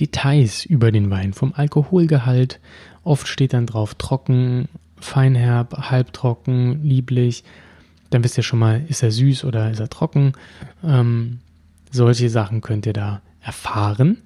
Details 0.00 0.64
über 0.64 0.92
den 0.92 1.10
Wein, 1.10 1.32
vom 1.32 1.52
Alkoholgehalt. 1.54 2.60
Oft 3.02 3.28
steht 3.28 3.52
dann 3.52 3.66
drauf 3.66 3.94
trocken, 3.94 4.68
feinherb, 4.98 5.90
halbtrocken, 5.90 6.82
lieblich. 6.82 7.44
Dann 8.10 8.22
wisst 8.24 8.36
ihr 8.36 8.42
schon 8.42 8.58
mal, 8.58 8.84
ist 8.88 9.02
er 9.02 9.10
süß 9.10 9.44
oder 9.44 9.70
ist 9.70 9.80
er 9.80 9.88
trocken. 9.88 10.32
Ähm, 10.84 11.40
solche 11.90 12.30
Sachen 12.30 12.60
könnt 12.60 12.86
ihr 12.86 12.92
da 12.92 13.22
erfahren. 13.40 14.18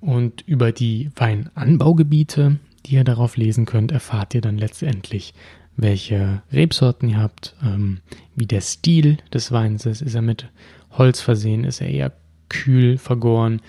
Und 0.00 0.42
über 0.42 0.72
die 0.72 1.10
Weinanbaugebiete, 1.16 2.58
die 2.86 2.94
ihr 2.94 3.04
darauf 3.04 3.36
lesen 3.36 3.66
könnt, 3.66 3.92
erfahrt 3.92 4.34
ihr 4.34 4.40
dann 4.40 4.58
letztendlich, 4.58 5.34
welche 5.76 6.42
Rebsorten 6.52 7.08
ihr 7.08 7.18
habt, 7.18 7.54
ähm, 7.62 7.98
wie 8.34 8.46
der 8.46 8.60
Stil 8.60 9.18
des 9.32 9.52
Weins 9.52 9.86
ist. 9.86 10.02
Ist 10.02 10.14
er 10.14 10.22
mit 10.22 10.48
Holz 10.90 11.20
versehen? 11.20 11.64
Ist 11.64 11.80
er 11.80 11.88
eher 11.88 12.12
kühl 12.48 12.98
vergoren? 12.98 13.60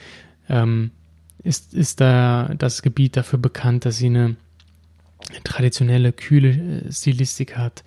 Ähm, 0.47 0.91
ist, 1.43 1.73
ist 1.73 2.01
da 2.01 2.53
das 2.57 2.81
Gebiet 2.81 3.17
dafür 3.17 3.39
bekannt, 3.39 3.85
dass 3.85 3.97
sie 3.97 4.07
eine 4.07 4.35
traditionelle, 5.43 6.13
kühle 6.13 6.49
äh, 6.85 6.91
Stilistik 6.91 7.57
hat? 7.57 7.83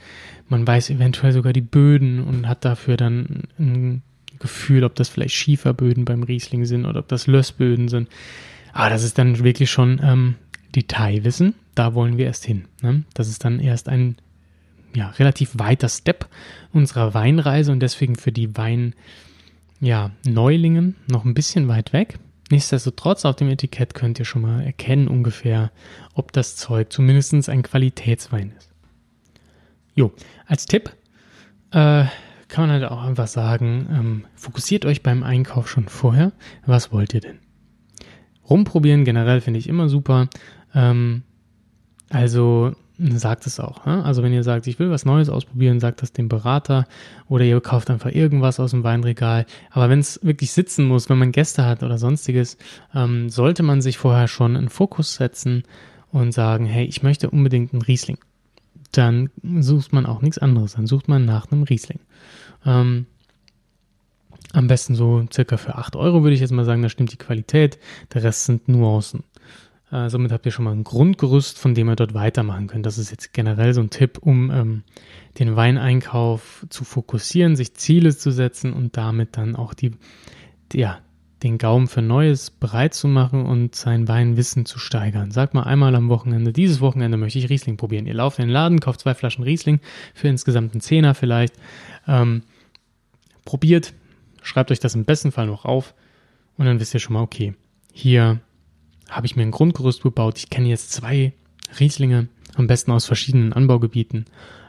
Man 0.48 0.66
weiß 0.66 0.90
eventuell 0.90 1.32
sogar 1.32 1.52
die 1.52 1.60
Böden 1.60 2.22
und 2.22 2.48
hat 2.48 2.64
dafür 2.64 2.96
dann 2.96 3.44
ein 3.58 4.02
Gefühl, 4.38 4.84
ob 4.84 4.94
das 4.94 5.08
vielleicht 5.08 5.34
Schieferböden 5.34 6.04
beim 6.04 6.22
Riesling 6.22 6.64
sind 6.64 6.84
oder 6.84 7.00
ob 7.00 7.08
das 7.08 7.26
Lössböden 7.26 7.88
sind. 7.88 8.08
Aber 8.72 8.90
das 8.90 9.02
ist 9.02 9.18
dann 9.18 9.42
wirklich 9.42 9.70
schon 9.70 10.00
ähm, 10.02 10.34
Detailwissen. 10.74 11.54
Da 11.74 11.94
wollen 11.94 12.18
wir 12.18 12.26
erst 12.26 12.44
hin. 12.44 12.64
Ne? 12.82 13.04
Das 13.14 13.28
ist 13.28 13.44
dann 13.44 13.60
erst 13.60 13.88
ein 13.88 14.16
ja, 14.94 15.08
relativ 15.10 15.58
weiter 15.58 15.88
Step 15.88 16.28
unserer 16.72 17.14
Weinreise 17.14 17.72
und 17.72 17.80
deswegen 17.80 18.16
für 18.16 18.32
die 18.32 18.56
Wein, 18.56 18.94
ja, 19.80 20.10
Neulingen 20.26 20.96
noch 21.06 21.24
ein 21.24 21.34
bisschen 21.34 21.68
weit 21.68 21.92
weg. 21.92 22.18
Nichtsdestotrotz 22.52 23.24
auf 23.24 23.34
dem 23.36 23.48
Etikett 23.48 23.94
könnt 23.94 24.18
ihr 24.18 24.26
schon 24.26 24.42
mal 24.42 24.62
erkennen 24.62 25.08
ungefähr, 25.08 25.72
ob 26.12 26.32
das 26.32 26.54
Zeug 26.54 26.92
zumindest 26.92 27.48
ein 27.48 27.62
Qualitätswein 27.62 28.52
ist. 28.58 28.68
Jo, 29.94 30.12
als 30.44 30.66
Tipp 30.66 30.94
äh, 31.70 32.04
kann 32.48 32.66
man 32.66 32.70
halt 32.72 32.84
auch 32.84 33.04
einfach 33.04 33.26
sagen, 33.26 33.88
ähm, 33.90 34.24
fokussiert 34.34 34.84
euch 34.84 35.02
beim 35.02 35.22
Einkauf 35.22 35.66
schon 35.66 35.88
vorher. 35.88 36.32
Was 36.66 36.92
wollt 36.92 37.14
ihr 37.14 37.22
denn? 37.22 37.38
Rumprobieren 38.50 39.06
generell 39.06 39.40
finde 39.40 39.58
ich 39.58 39.66
immer 39.66 39.88
super. 39.88 40.28
Ähm, 40.74 41.22
also 42.10 42.74
sagt 43.10 43.46
es 43.46 43.58
auch. 43.58 43.84
Ne? 43.84 44.04
Also 44.04 44.22
wenn 44.22 44.32
ihr 44.32 44.44
sagt, 44.44 44.66
ich 44.66 44.78
will 44.78 44.90
was 44.90 45.04
Neues 45.04 45.28
ausprobieren, 45.28 45.80
sagt 45.80 46.02
das 46.02 46.12
dem 46.12 46.28
Berater 46.28 46.86
oder 47.28 47.44
ihr 47.44 47.60
kauft 47.60 47.90
einfach 47.90 48.10
irgendwas 48.10 48.60
aus 48.60 48.70
dem 48.70 48.84
Weinregal. 48.84 49.46
Aber 49.70 49.88
wenn 49.88 49.98
es 49.98 50.20
wirklich 50.22 50.52
sitzen 50.52 50.86
muss, 50.86 51.08
wenn 51.08 51.18
man 51.18 51.32
Gäste 51.32 51.64
hat 51.64 51.82
oder 51.82 51.98
sonstiges, 51.98 52.56
ähm, 52.94 53.28
sollte 53.28 53.62
man 53.62 53.80
sich 53.80 53.98
vorher 53.98 54.28
schon 54.28 54.56
einen 54.56 54.68
Fokus 54.68 55.14
setzen 55.14 55.64
und 56.10 56.32
sagen, 56.32 56.66
hey, 56.66 56.84
ich 56.84 57.02
möchte 57.02 57.30
unbedingt 57.30 57.72
einen 57.72 57.82
Riesling. 57.82 58.18
Dann 58.92 59.30
sucht 59.60 59.92
man 59.92 60.06
auch 60.06 60.20
nichts 60.22 60.38
anderes. 60.38 60.74
Dann 60.74 60.86
sucht 60.86 61.08
man 61.08 61.24
nach 61.24 61.50
einem 61.50 61.62
Riesling. 61.62 62.00
Ähm, 62.64 63.06
am 64.52 64.66
besten 64.66 64.94
so 64.94 65.24
circa 65.32 65.56
für 65.56 65.76
8 65.76 65.96
Euro 65.96 66.22
würde 66.22 66.34
ich 66.34 66.40
jetzt 66.40 66.52
mal 66.52 66.64
sagen, 66.64 66.82
da 66.82 66.88
stimmt 66.88 67.12
die 67.12 67.16
Qualität. 67.16 67.78
Der 68.12 68.22
Rest 68.22 68.44
sind 68.44 68.68
Nuancen. 68.68 69.24
Äh, 69.92 70.08
somit 70.08 70.32
habt 70.32 70.46
ihr 70.46 70.52
schon 70.52 70.64
mal 70.64 70.72
ein 70.72 70.84
Grundgerüst, 70.84 71.58
von 71.58 71.74
dem 71.74 71.88
ihr 71.88 71.96
dort 71.96 72.14
weitermachen 72.14 72.66
könnt. 72.66 72.86
Das 72.86 72.96
ist 72.96 73.10
jetzt 73.10 73.34
generell 73.34 73.74
so 73.74 73.82
ein 73.82 73.90
Tipp, 73.90 74.18
um 74.22 74.50
ähm, 74.50 74.82
den 75.38 75.54
Weineinkauf 75.54 76.66
zu 76.70 76.84
fokussieren, 76.84 77.56
sich 77.56 77.74
Ziele 77.74 78.16
zu 78.16 78.30
setzen 78.30 78.72
und 78.72 78.96
damit 78.96 79.36
dann 79.36 79.54
auch 79.54 79.74
die, 79.74 79.92
ja, 80.72 80.98
den 81.42 81.58
Gaumen 81.58 81.88
für 81.88 82.02
Neues 82.02 82.50
bereit 82.50 82.94
zu 82.94 83.06
machen 83.06 83.44
und 83.44 83.74
sein 83.74 84.08
Weinwissen 84.08 84.64
zu 84.64 84.78
steigern. 84.78 85.30
Sag 85.30 85.54
mal 85.54 85.64
einmal 85.64 85.94
am 85.94 86.08
Wochenende, 86.08 86.52
dieses 86.52 86.80
Wochenende 86.80 87.18
möchte 87.18 87.38
ich 87.38 87.50
Riesling 87.50 87.76
probieren. 87.76 88.06
Ihr 88.06 88.14
lauft 88.14 88.38
in 88.38 88.46
den 88.46 88.52
Laden, 88.52 88.80
kauft 88.80 89.00
zwei 89.00 89.12
Flaschen 89.12 89.44
Riesling 89.44 89.80
für 90.14 90.28
insgesamt 90.28 90.72
einen 90.72 90.80
Zehner 90.80 91.14
vielleicht. 91.14 91.54
Ähm, 92.06 92.44
probiert, 93.44 93.92
schreibt 94.42 94.70
euch 94.70 94.80
das 94.80 94.94
im 94.94 95.04
besten 95.04 95.32
Fall 95.32 95.46
noch 95.46 95.66
auf 95.66 95.94
und 96.56 96.64
dann 96.64 96.80
wisst 96.80 96.94
ihr 96.94 97.00
schon 97.00 97.14
mal, 97.14 97.22
okay, 97.22 97.54
hier 97.92 98.40
habe 99.12 99.26
ich 99.26 99.36
mir 99.36 99.42
ein 99.42 99.50
Grundgerüst 99.50 100.02
gebaut. 100.02 100.38
Ich 100.38 100.50
kenne 100.50 100.68
jetzt 100.68 100.92
zwei 100.92 101.32
Rieslinge, 101.78 102.28
am 102.54 102.66
besten 102.66 102.90
aus 102.90 103.06
verschiedenen 103.06 103.52
Anbaugebieten 103.52 104.26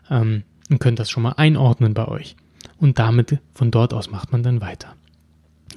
ähm, 0.09 0.43
und 0.69 0.79
könnt 0.79 0.99
das 0.99 1.09
schon 1.09 1.23
mal 1.23 1.33
einordnen 1.33 1.93
bei 1.93 2.07
euch. 2.07 2.35
Und 2.77 2.99
damit 2.99 3.39
von 3.53 3.71
dort 3.71 3.93
aus 3.93 4.09
macht 4.11 4.31
man 4.31 4.43
dann 4.43 4.61
weiter. 4.61 4.95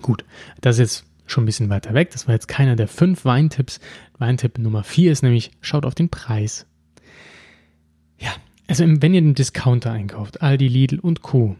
Gut, 0.03 0.25
das 0.61 0.77
ist 0.77 0.81
jetzt 0.81 1.05
schon 1.27 1.45
ein 1.45 1.47
bisschen 1.47 1.71
weiter 1.71 1.95
weg. 1.95 2.11
Das 2.11 2.27
war 2.27 2.35
jetzt 2.35 2.49
keiner 2.49 2.77
der 2.77 2.89
fünf 2.89 3.25
Weintipps. 3.25 3.81
Weintipp 4.19 4.59
Nummer 4.59 4.85
vier 4.85 5.13
ist 5.13 5.23
nämlich, 5.23 5.51
schaut 5.61 5.85
auf 5.85 5.95
den 5.95 6.09
Preis. 6.09 6.67
Ja, 8.19 8.31
also 8.69 8.85
wenn 8.87 9.15
ihr 9.15 9.21
den 9.21 9.35
Discounter 9.35 9.93
einkauft, 9.93 10.43
Aldi, 10.43 10.69
Lidl 10.69 11.01
und 11.01 11.23
Co., 11.23 11.57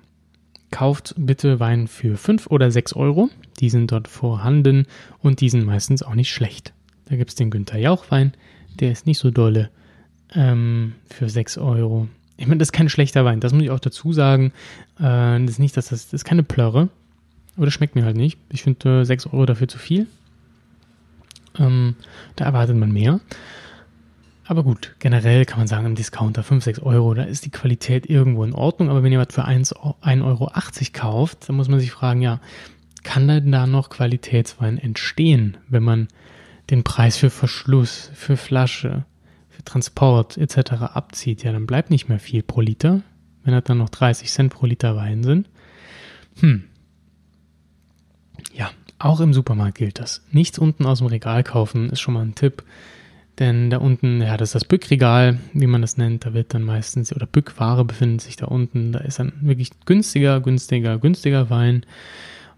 kauft 0.71 1.15
bitte 1.17 1.61
Wein 1.61 1.87
für 1.87 2.17
5 2.17 2.49
oder 2.49 2.71
6 2.71 2.95
Euro. 2.95 3.31
Die 3.61 3.71
sind 3.71 3.93
dort 3.93 4.09
vorhanden 4.09 4.87
und 5.21 5.41
die 5.41 5.49
sind 5.49 5.65
meistens 5.65 6.03
auch 6.03 6.15
nicht 6.15 6.31
schlecht. 6.31 6.75
Da 7.07 7.17
gibt 7.17 7.31
es 7.31 7.37
den 7.37 7.51
Günther 7.51 7.79
Jauch-Wein, 7.79 8.33
der 8.81 8.93
ist 8.93 9.07
nicht 9.07 9.19
so 9.19 9.31
dolle 9.31 9.71
ähm, 10.35 10.95
für 11.09 11.29
6 11.29 11.59
Euro. 11.59 12.09
Ich 12.37 12.47
meine, 12.47 12.59
das 12.59 12.69
ist 12.69 12.73
kein 12.73 12.89
schlechter 12.89 13.25
Wein, 13.25 13.41
das 13.41 13.53
muss 13.53 13.63
ich 13.63 13.71
auch 13.71 13.81
dazu 13.81 14.13
sagen. 14.13 14.53
Äh, 14.99 15.41
das 15.41 15.53
ist 15.53 15.59
nicht, 15.59 15.77
dass 15.77 15.89
das, 15.89 16.07
das 16.07 16.13
ist 16.13 16.25
keine 16.25 16.43
Plörre. 16.43 16.89
Oder 17.57 17.71
schmeckt 17.71 17.95
mir 17.95 18.05
halt 18.05 18.17
nicht. 18.17 18.39
Ich 18.51 18.63
finde 18.63 19.01
äh, 19.01 19.05
6 19.05 19.29
Euro 19.29 19.47
dafür 19.47 19.69
zu 19.69 19.79
viel. 19.79 20.07
Ähm, 21.59 21.97
da 22.35 22.45
erwartet 22.45 22.77
man 22.77 22.93
mehr. 22.93 23.21
Aber 24.49 24.63
gut, 24.63 24.95
generell 24.99 25.45
kann 25.45 25.59
man 25.59 25.67
sagen, 25.67 25.87
im 25.87 25.95
Discounter 25.95 26.43
5, 26.43 26.63
6 26.63 26.79
Euro, 26.81 27.15
da 27.15 27.25
ist 27.25 27.45
die 27.45 27.51
Qualität 27.51 28.09
irgendwo 28.09 28.45
in 28.45 28.53
Ordnung. 28.53 28.91
Aber 28.91 29.03
wenn 29.03 29.13
ihr 29.13 29.19
was 29.19 29.35
für 29.35 29.47
1,80 29.47 30.25
Euro 30.25 30.51
kauft, 30.93 31.49
dann 31.49 31.57
muss 31.57 31.69
man 31.69 31.81
sich 31.81 31.91
fragen, 31.91 32.21
ja, 32.21 32.41
kann 33.03 33.27
denn 33.27 33.53
da 33.53 33.67
noch 33.67 33.89
Qualitätswein 33.89 34.79
entstehen, 34.79 35.57
wenn 35.69 35.83
man 35.83 36.09
den 36.71 36.85
Preis 36.85 37.17
für 37.17 37.31
Verschluss, 37.31 38.11
für 38.15 38.37
Flasche, 38.37 39.05
für 39.49 39.65
Transport 39.65 40.37
etc. 40.37 40.73
abzieht? 40.73 41.43
Ja, 41.43 41.53
dann 41.53 41.67
bleibt 41.67 41.91
nicht 41.91 42.09
mehr 42.09 42.19
viel 42.19 42.43
pro 42.43 42.61
Liter, 42.61 43.03
wenn 43.45 43.53
das 43.53 43.65
dann 43.65 43.79
noch 43.79 43.91
30 43.91 44.31
Cent 44.31 44.53
pro 44.53 44.67
Liter 44.67 44.97
Wein 44.97 45.23
sind. 45.23 45.49
Hm. 46.41 46.65
Ja, 48.53 48.71
auch 48.99 49.21
im 49.21 49.33
Supermarkt 49.33 49.79
gilt 49.79 49.99
das. 49.99 50.23
Nichts 50.31 50.59
unten 50.59 50.87
aus 50.87 50.99
dem 50.99 51.07
Regal 51.07 51.43
kaufen 51.43 51.91
ist 51.91 52.01
schon 52.01 52.15
mal 52.15 52.23
ein 52.23 52.35
Tipp 52.35 52.65
denn 53.39 53.69
da 53.69 53.79
unten, 53.79 54.23
ja, 54.23 54.37
das 54.37 54.51
ist 54.51 54.55
das 54.55 54.65
Bückregal, 54.65 55.39
wie 55.53 55.67
man 55.67 55.83
das 55.83 55.97
nennt. 55.97 56.25
Da 56.25 56.33
wird 56.33 56.55
dann 56.55 56.63
meistens, 56.63 57.15
oder 57.15 57.27
Bückware 57.27 57.85
befindet 57.85 58.23
sich 58.23 58.37
da 58.37 58.47
unten. 58.47 58.93
Da 58.93 59.01
ist 59.01 59.19
dann 59.19 59.33
wirklich 59.43 59.71
günstiger, 59.85 60.41
günstiger, 60.41 60.99
günstiger 60.99 61.51
Wein, 61.51 61.85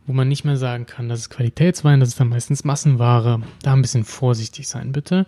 wo 0.09 0.15
man 0.15 0.27
nicht 0.27 0.45
mehr 0.45 0.57
sagen 0.57 0.87
kann, 0.87 1.09
das 1.09 1.21
ist 1.21 1.31
Qualitätswein, 1.31 2.01
das 2.01 2.11
ist 2.11 2.21
dann 2.21 2.31
meistens 2.31 2.65
Massenware. 2.65 3.43
Da 3.63 3.75
ein 3.75 3.83
bisschen 3.83 4.05
vorsichtig 4.05 4.67
sein, 4.67 4.93
bitte. 4.93 5.27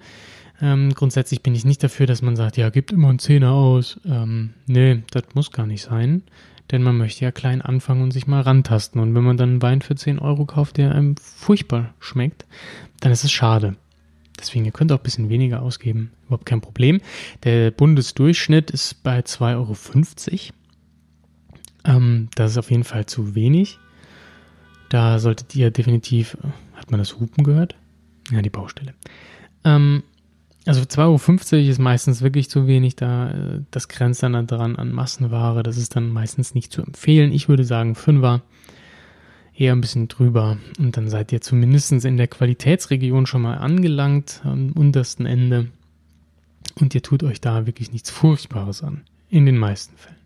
Ähm, 0.62 0.94
grundsätzlich 0.94 1.42
bin 1.42 1.54
ich 1.54 1.64
nicht 1.64 1.82
dafür, 1.82 2.06
dass 2.06 2.22
man 2.22 2.34
sagt, 2.34 2.56
ja, 2.56 2.70
gibt 2.70 2.90
immer 2.90 3.10
einen 3.10 3.18
Zehner 3.18 3.52
aus. 3.52 4.00
Ähm, 4.06 4.54
nee, 4.66 5.02
das 5.10 5.24
muss 5.34 5.52
gar 5.52 5.66
nicht 5.66 5.82
sein. 5.82 6.22
Denn 6.70 6.82
man 6.82 6.96
möchte 6.96 7.24
ja 7.24 7.32
klein 7.32 7.60
anfangen 7.62 8.02
und 8.02 8.12
sich 8.12 8.26
mal 8.26 8.40
rantasten. 8.40 9.00
Und 9.00 9.14
wenn 9.14 9.24
man 9.24 9.36
dann 9.36 9.50
einen 9.50 9.62
Wein 9.62 9.82
für 9.82 9.96
10 9.96 10.18
Euro 10.18 10.46
kauft, 10.46 10.78
der 10.78 10.94
einem 10.94 11.16
furchtbar 11.16 11.92
schmeckt, 11.98 12.46
dann 13.00 13.12
ist 13.12 13.24
es 13.24 13.32
schade. 13.32 13.76
Deswegen, 14.38 14.64
ihr 14.64 14.72
könnt 14.72 14.92
auch 14.92 14.98
ein 14.98 15.02
bisschen 15.02 15.28
weniger 15.28 15.60
ausgeben, 15.60 16.12
überhaupt 16.26 16.46
kein 16.46 16.62
Problem. 16.62 17.00
Der 17.42 17.70
Bundesdurchschnitt 17.70 18.70
ist 18.70 19.02
bei 19.02 19.20
2,50 19.20 19.52
Euro. 19.56 19.76
Ähm, 21.84 22.28
das 22.36 22.52
ist 22.52 22.58
auf 22.58 22.70
jeden 22.70 22.84
Fall 22.84 23.04
zu 23.04 23.34
wenig. 23.34 23.78
Da 24.90 25.18
solltet 25.18 25.56
ihr 25.56 25.70
definitiv, 25.70 26.36
hat 26.74 26.90
man 26.90 26.98
das 26.98 27.18
Hupen 27.18 27.44
gehört? 27.44 27.76
Ja, 28.30 28.42
die 28.42 28.50
Baustelle. 28.50 28.92
Ähm, 29.64 30.02
also 30.66 30.82
2,50 30.82 31.52
Euro 31.52 31.70
ist 31.70 31.78
meistens 31.78 32.22
wirklich 32.22 32.50
zu 32.50 32.66
wenig. 32.66 32.96
Da, 32.96 33.30
äh, 33.30 33.60
das 33.70 33.88
grenzt 33.88 34.22
dann 34.22 34.46
daran 34.46 34.76
an 34.76 34.92
Massenware. 34.92 35.62
Das 35.62 35.78
ist 35.78 35.96
dann 35.96 36.10
meistens 36.10 36.54
nicht 36.54 36.72
zu 36.72 36.82
empfehlen. 36.82 37.32
Ich 37.32 37.48
würde 37.48 37.64
sagen 37.64 37.94
5er 37.94 38.42
eher 39.54 39.72
ein 39.72 39.80
bisschen 39.80 40.08
drüber. 40.08 40.58
Und 40.78 40.96
dann 40.96 41.08
seid 41.08 41.32
ihr 41.32 41.40
zumindest 41.40 41.92
in 41.92 42.16
der 42.16 42.28
Qualitätsregion 42.28 43.26
schon 43.26 43.42
mal 43.42 43.58
angelangt, 43.58 44.40
am 44.44 44.72
untersten 44.72 45.24
Ende. 45.24 45.68
Und 46.80 46.94
ihr 46.94 47.02
tut 47.02 47.22
euch 47.22 47.40
da 47.40 47.66
wirklich 47.66 47.92
nichts 47.92 48.10
Furchtbares 48.10 48.82
an. 48.82 49.02
In 49.28 49.46
den 49.46 49.58
meisten 49.58 49.96
Fällen. 49.96 50.16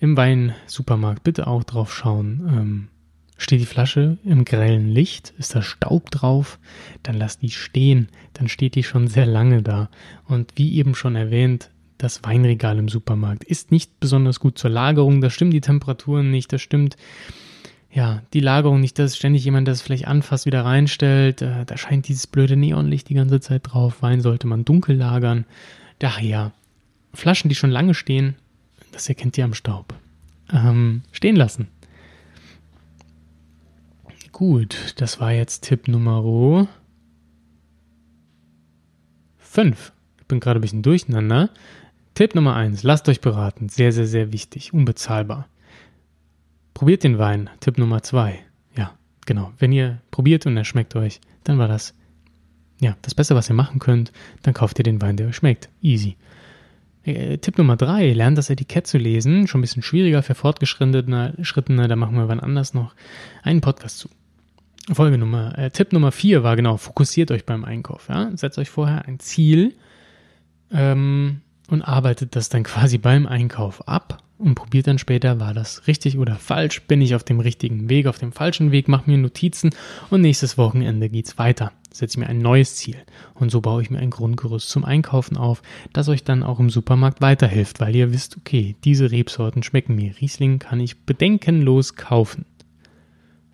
Im 0.00 0.16
Weinsupermarkt 0.16 1.22
bitte 1.22 1.46
auch 1.46 1.62
drauf 1.64 1.94
schauen. 1.94 2.48
Ähm, 2.48 2.88
steht 3.36 3.60
die 3.60 3.66
Flasche 3.66 4.18
im 4.24 4.44
grellen 4.44 4.88
Licht, 4.88 5.32
ist 5.38 5.54
da 5.54 5.62
Staub 5.62 6.10
drauf, 6.10 6.58
dann 7.02 7.16
lasst 7.16 7.42
die 7.42 7.50
stehen, 7.50 8.08
dann 8.34 8.48
steht 8.48 8.74
die 8.74 8.84
schon 8.84 9.08
sehr 9.08 9.26
lange 9.26 9.62
da. 9.62 9.88
Und 10.26 10.52
wie 10.56 10.74
eben 10.74 10.94
schon 10.94 11.16
erwähnt, 11.16 11.70
das 11.98 12.24
Weinregal 12.24 12.78
im 12.78 12.88
Supermarkt 12.88 13.44
ist 13.44 13.70
nicht 13.70 14.00
besonders 14.00 14.40
gut 14.40 14.58
zur 14.58 14.70
Lagerung, 14.70 15.20
da 15.20 15.30
stimmen 15.30 15.50
die 15.52 15.60
Temperaturen 15.60 16.30
nicht, 16.30 16.52
da 16.52 16.58
stimmt 16.58 16.96
ja, 17.92 18.22
die 18.32 18.40
Lagerung 18.40 18.80
nicht, 18.80 18.98
dass 18.98 19.16
ständig 19.16 19.44
jemand 19.44 19.68
das 19.68 19.82
vielleicht 19.82 20.08
anfasst, 20.08 20.46
wieder 20.46 20.64
reinstellt. 20.64 21.42
Äh, 21.42 21.66
da 21.66 21.76
scheint 21.76 22.08
dieses 22.08 22.26
blöde 22.26 22.56
Neonlicht 22.56 23.10
die 23.10 23.14
ganze 23.14 23.38
Zeit 23.40 23.62
drauf. 23.64 24.00
Wein 24.00 24.22
sollte 24.22 24.46
man 24.46 24.64
dunkel 24.64 24.96
lagern. 24.96 25.44
Daher, 25.98 26.52
Flaschen, 27.12 27.50
die 27.50 27.54
schon 27.54 27.70
lange 27.70 27.92
stehen, 27.92 28.34
das 28.92 29.08
erkennt 29.10 29.36
ihr 29.36 29.44
am 29.44 29.52
Staub. 29.52 29.94
Ähm, 30.50 31.02
stehen 31.12 31.36
lassen. 31.36 31.68
Gut, 34.42 34.94
das 34.96 35.20
war 35.20 35.30
jetzt 35.30 35.62
Tipp 35.62 35.86
Nummer 35.86 36.66
5. 39.38 39.92
Ich 40.18 40.26
bin 40.26 40.40
gerade 40.40 40.58
ein 40.58 40.60
bisschen 40.60 40.82
durcheinander. 40.82 41.50
Tipp 42.14 42.34
Nummer 42.34 42.56
1, 42.56 42.82
lasst 42.82 43.08
euch 43.08 43.20
beraten. 43.20 43.68
Sehr, 43.68 43.92
sehr, 43.92 44.08
sehr 44.08 44.32
wichtig. 44.32 44.74
Unbezahlbar. 44.74 45.46
Probiert 46.74 47.04
den 47.04 47.18
Wein, 47.18 47.50
Tipp 47.60 47.78
Nummer 47.78 48.02
zwei. 48.02 48.40
Ja, 48.76 48.98
genau. 49.26 49.52
Wenn 49.60 49.70
ihr 49.70 50.02
probiert 50.10 50.44
und 50.44 50.56
er 50.56 50.64
schmeckt 50.64 50.96
euch, 50.96 51.20
dann 51.44 51.58
war 51.58 51.68
das 51.68 51.94
ja 52.80 52.96
das 53.02 53.14
Beste, 53.14 53.36
was 53.36 53.48
ihr 53.48 53.54
machen 53.54 53.78
könnt. 53.78 54.10
Dann 54.42 54.54
kauft 54.54 54.76
ihr 54.80 54.82
den 54.82 55.00
Wein, 55.00 55.16
der 55.16 55.28
euch 55.28 55.36
schmeckt. 55.36 55.68
Easy. 55.82 56.16
Äh, 57.04 57.38
Tipp 57.38 57.58
Nummer 57.58 57.76
drei, 57.76 58.12
lernt 58.12 58.38
das 58.38 58.50
Etikett 58.50 58.88
zu 58.88 58.98
lesen. 58.98 59.46
Schon 59.46 59.60
ein 59.60 59.62
bisschen 59.62 59.84
schwieriger 59.84 60.24
für 60.24 60.34
Fortgeschrittene, 60.34 61.34
Schrittene, 61.42 61.86
da 61.86 61.94
machen 61.94 62.16
wir 62.16 62.26
wann 62.26 62.40
anders 62.40 62.74
noch 62.74 62.96
einen 63.44 63.60
Podcast 63.60 64.00
zu. 64.00 64.08
Folge 64.90 65.18
Nummer, 65.18 65.56
äh, 65.58 65.70
Tipp 65.70 65.92
Nummer 65.92 66.10
vier 66.10 66.42
war 66.42 66.56
genau, 66.56 66.76
fokussiert 66.76 67.30
euch 67.30 67.46
beim 67.46 67.64
Einkauf. 67.64 68.08
Ja? 68.08 68.30
Setzt 68.34 68.58
euch 68.58 68.70
vorher 68.70 69.06
ein 69.06 69.20
Ziel 69.20 69.74
ähm, 70.72 71.40
und 71.68 71.82
arbeitet 71.82 72.34
das 72.34 72.48
dann 72.48 72.64
quasi 72.64 72.98
beim 72.98 73.26
Einkauf 73.26 73.86
ab 73.86 74.22
und 74.38 74.56
probiert 74.56 74.88
dann 74.88 74.98
später, 74.98 75.38
war 75.38 75.54
das 75.54 75.86
richtig 75.86 76.18
oder 76.18 76.34
falsch, 76.34 76.82
bin 76.82 77.00
ich 77.00 77.14
auf 77.14 77.22
dem 77.22 77.38
richtigen 77.38 77.88
Weg, 77.88 78.06
auf 78.06 78.18
dem 78.18 78.32
falschen 78.32 78.72
Weg, 78.72 78.88
mache 78.88 79.08
mir 79.08 79.18
Notizen 79.18 79.70
und 80.10 80.20
nächstes 80.20 80.58
Wochenende 80.58 81.08
geht's 81.08 81.38
weiter. 81.38 81.72
Setze 81.92 82.18
mir 82.18 82.26
ein 82.26 82.38
neues 82.38 82.76
Ziel 82.76 82.96
und 83.34 83.50
so 83.50 83.60
baue 83.60 83.82
ich 83.82 83.90
mir 83.90 83.98
ein 83.98 84.10
Grundgerüst 84.10 84.68
zum 84.68 84.84
Einkaufen 84.84 85.36
auf, 85.36 85.62
das 85.92 86.08
euch 86.08 86.24
dann 86.24 86.42
auch 86.42 86.58
im 86.58 86.70
Supermarkt 86.70 87.20
weiterhilft, 87.20 87.80
weil 87.80 87.94
ihr 87.94 88.12
wisst, 88.12 88.36
okay, 88.38 88.74
diese 88.82 89.10
Rebsorten 89.10 89.62
schmecken 89.62 89.94
mir. 89.94 90.14
Riesling 90.20 90.58
kann 90.58 90.80
ich 90.80 91.04
bedenkenlos 91.04 91.94
kaufen. 91.94 92.46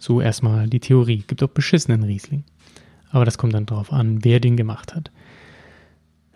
So 0.09 0.23
erstmal 0.23 0.69
die 0.69 0.81
Theorie. 0.81 1.23
Gibt 1.27 1.43
auch 1.43 1.51
beschissenen 1.51 2.03
Riesling. 2.03 2.43
Aber 3.11 3.27
das 3.27 3.37
kommt 3.37 3.53
dann 3.53 3.67
drauf 3.67 3.93
an, 3.93 4.25
wer 4.25 4.41
den 4.41 4.57
gemacht 4.57 4.95
hat. 4.95 5.11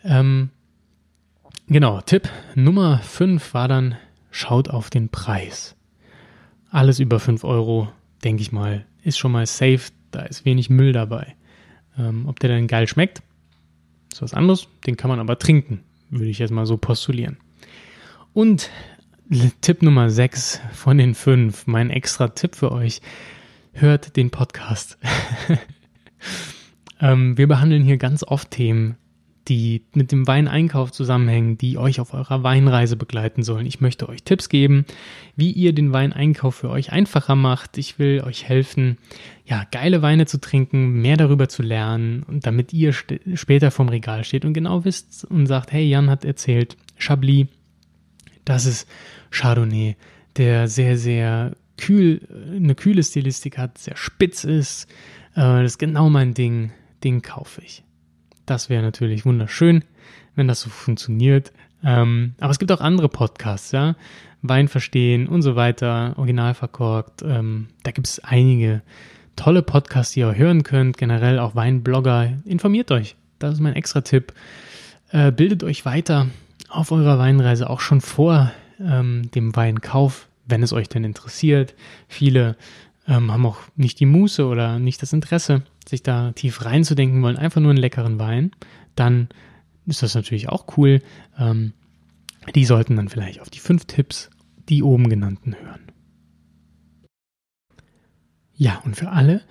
Ähm, 0.04 0.50
genau, 1.68 2.02
Tipp 2.02 2.28
Nummer 2.54 2.98
5 2.98 3.54
war 3.54 3.68
dann 3.68 3.96
schaut 4.30 4.68
auf 4.68 4.90
den 4.90 5.08
Preis. 5.08 5.74
Alles 6.70 6.98
über 6.98 7.18
5 7.18 7.44
Euro, 7.44 7.88
denke 8.22 8.42
ich 8.42 8.52
mal, 8.52 8.84
ist 9.04 9.16
schon 9.16 9.32
mal 9.32 9.46
safe. 9.46 9.90
Da 10.10 10.20
ist 10.20 10.44
wenig 10.44 10.68
Müll 10.68 10.92
dabei. 10.92 11.34
Ähm, 11.96 12.28
ob 12.28 12.40
der 12.40 12.50
dann 12.50 12.66
geil 12.66 12.86
schmeckt, 12.86 13.22
ist 14.12 14.20
was 14.20 14.34
anderes. 14.34 14.68
Den 14.86 14.98
kann 14.98 15.08
man 15.08 15.18
aber 15.18 15.38
trinken, 15.38 15.80
würde 16.10 16.28
ich 16.28 16.40
jetzt 16.40 16.50
mal 16.50 16.66
so 16.66 16.76
postulieren. 16.76 17.38
Und 18.34 18.68
Tipp 19.62 19.80
Nummer 19.80 20.10
6 20.10 20.60
von 20.74 20.98
den 20.98 21.14
5, 21.14 21.66
mein 21.66 21.88
extra 21.88 22.28
Tipp 22.28 22.54
für 22.54 22.70
euch. 22.70 23.00
Hört 23.72 24.16
den 24.16 24.30
Podcast. 24.30 24.98
ähm, 27.00 27.38
wir 27.38 27.48
behandeln 27.48 27.82
hier 27.82 27.96
ganz 27.96 28.22
oft 28.22 28.50
Themen, 28.50 28.96
die 29.48 29.82
mit 29.94 30.12
dem 30.12 30.26
Weineinkauf 30.26 30.92
zusammenhängen, 30.92 31.56
die 31.56 31.78
euch 31.78 31.98
auf 31.98 32.12
eurer 32.12 32.42
Weinreise 32.42 32.96
begleiten 32.96 33.42
sollen. 33.42 33.64
Ich 33.66 33.80
möchte 33.80 34.08
euch 34.10 34.22
Tipps 34.24 34.50
geben, 34.50 34.84
wie 35.36 35.50
ihr 35.50 35.72
den 35.72 35.92
Weineinkauf 35.92 36.54
für 36.54 36.68
euch 36.68 36.92
einfacher 36.92 37.34
macht. 37.34 37.78
Ich 37.78 37.98
will 37.98 38.22
euch 38.24 38.44
helfen, 38.44 38.98
ja, 39.46 39.64
geile 39.70 40.02
Weine 40.02 40.26
zu 40.26 40.38
trinken, 40.38 41.00
mehr 41.00 41.16
darüber 41.16 41.48
zu 41.48 41.62
lernen 41.62 42.24
und 42.24 42.46
damit 42.46 42.74
ihr 42.74 42.92
später 42.92 43.70
vom 43.70 43.88
Regal 43.88 44.24
steht 44.24 44.44
und 44.44 44.52
genau 44.52 44.84
wisst 44.84 45.24
und 45.24 45.46
sagt, 45.46 45.72
hey, 45.72 45.88
Jan 45.88 46.10
hat 46.10 46.24
erzählt, 46.26 46.76
Chablis, 46.98 47.46
das 48.44 48.66
ist 48.66 48.88
Chardonnay, 49.30 49.96
der 50.36 50.68
sehr, 50.68 50.98
sehr 50.98 51.52
kühl, 51.82 52.20
eine 52.54 52.76
kühle 52.76 53.02
Stilistik 53.02 53.58
hat, 53.58 53.76
sehr 53.76 53.96
spitz 53.96 54.44
ist. 54.44 54.88
Äh, 55.34 55.40
das 55.40 55.72
ist 55.72 55.78
genau 55.78 56.08
mein 56.08 56.32
Ding, 56.32 56.70
den 57.02 57.22
kaufe 57.22 57.60
ich. 57.62 57.82
Das 58.46 58.68
wäre 58.68 58.82
natürlich 58.82 59.24
wunderschön, 59.24 59.84
wenn 60.36 60.46
das 60.46 60.60
so 60.60 60.70
funktioniert. 60.70 61.52
Ähm, 61.84 62.34
aber 62.38 62.52
es 62.52 62.60
gibt 62.60 62.70
auch 62.70 62.80
andere 62.80 63.08
Podcasts, 63.08 63.72
ja. 63.72 63.96
Wein 64.42 64.68
verstehen 64.68 65.28
und 65.28 65.42
so 65.42 65.56
weiter, 65.56 66.14
original 66.16 66.54
verkorkt. 66.54 67.22
Ähm, 67.22 67.68
da 67.82 67.90
gibt 67.90 68.06
es 68.06 68.20
einige 68.20 68.82
tolle 69.34 69.62
Podcasts, 69.62 70.14
die 70.14 70.20
ihr 70.20 70.34
hören 70.36 70.62
könnt. 70.62 70.98
Generell 70.98 71.38
auch 71.38 71.54
Weinblogger. 71.54 72.38
Informiert 72.44 72.90
euch. 72.90 73.16
Das 73.38 73.54
ist 73.54 73.60
mein 73.60 73.74
extra 73.74 74.02
Tipp. 74.02 74.32
Äh, 75.10 75.32
bildet 75.32 75.64
euch 75.64 75.84
weiter. 75.84 76.28
auf 76.68 76.90
eurer 76.90 77.18
Weinreise 77.18 77.68
auch 77.68 77.80
schon 77.80 78.00
vor 78.00 78.50
ähm, 78.80 79.30
dem 79.34 79.54
Weinkauf, 79.54 80.28
wenn 80.46 80.62
es 80.62 80.72
euch 80.72 80.88
denn 80.88 81.04
interessiert. 81.04 81.74
Viele 82.08 82.56
ähm, 83.06 83.32
haben 83.32 83.46
auch 83.46 83.58
nicht 83.76 84.00
die 84.00 84.06
Muße 84.06 84.46
oder 84.46 84.78
nicht 84.78 85.02
das 85.02 85.12
Interesse, 85.12 85.62
sich 85.88 86.02
da 86.02 86.32
tief 86.32 86.64
reinzudenken, 86.64 87.22
wollen 87.22 87.36
einfach 87.36 87.60
nur 87.60 87.70
einen 87.70 87.80
leckeren 87.80 88.18
Wein. 88.18 88.52
Dann 88.94 89.28
ist 89.86 90.02
das 90.02 90.14
natürlich 90.14 90.48
auch 90.48 90.76
cool. 90.76 91.00
Ähm, 91.38 91.72
die 92.54 92.64
sollten 92.64 92.96
dann 92.96 93.08
vielleicht 93.08 93.40
auf 93.40 93.50
die 93.50 93.58
fünf 93.58 93.84
Tipps, 93.86 94.30
die 94.68 94.82
oben 94.82 95.08
genannten, 95.08 95.54
hören. 95.54 95.80
Ja, 98.54 98.80
und 98.84 98.96
für 98.96 99.10
alle, 99.10 99.42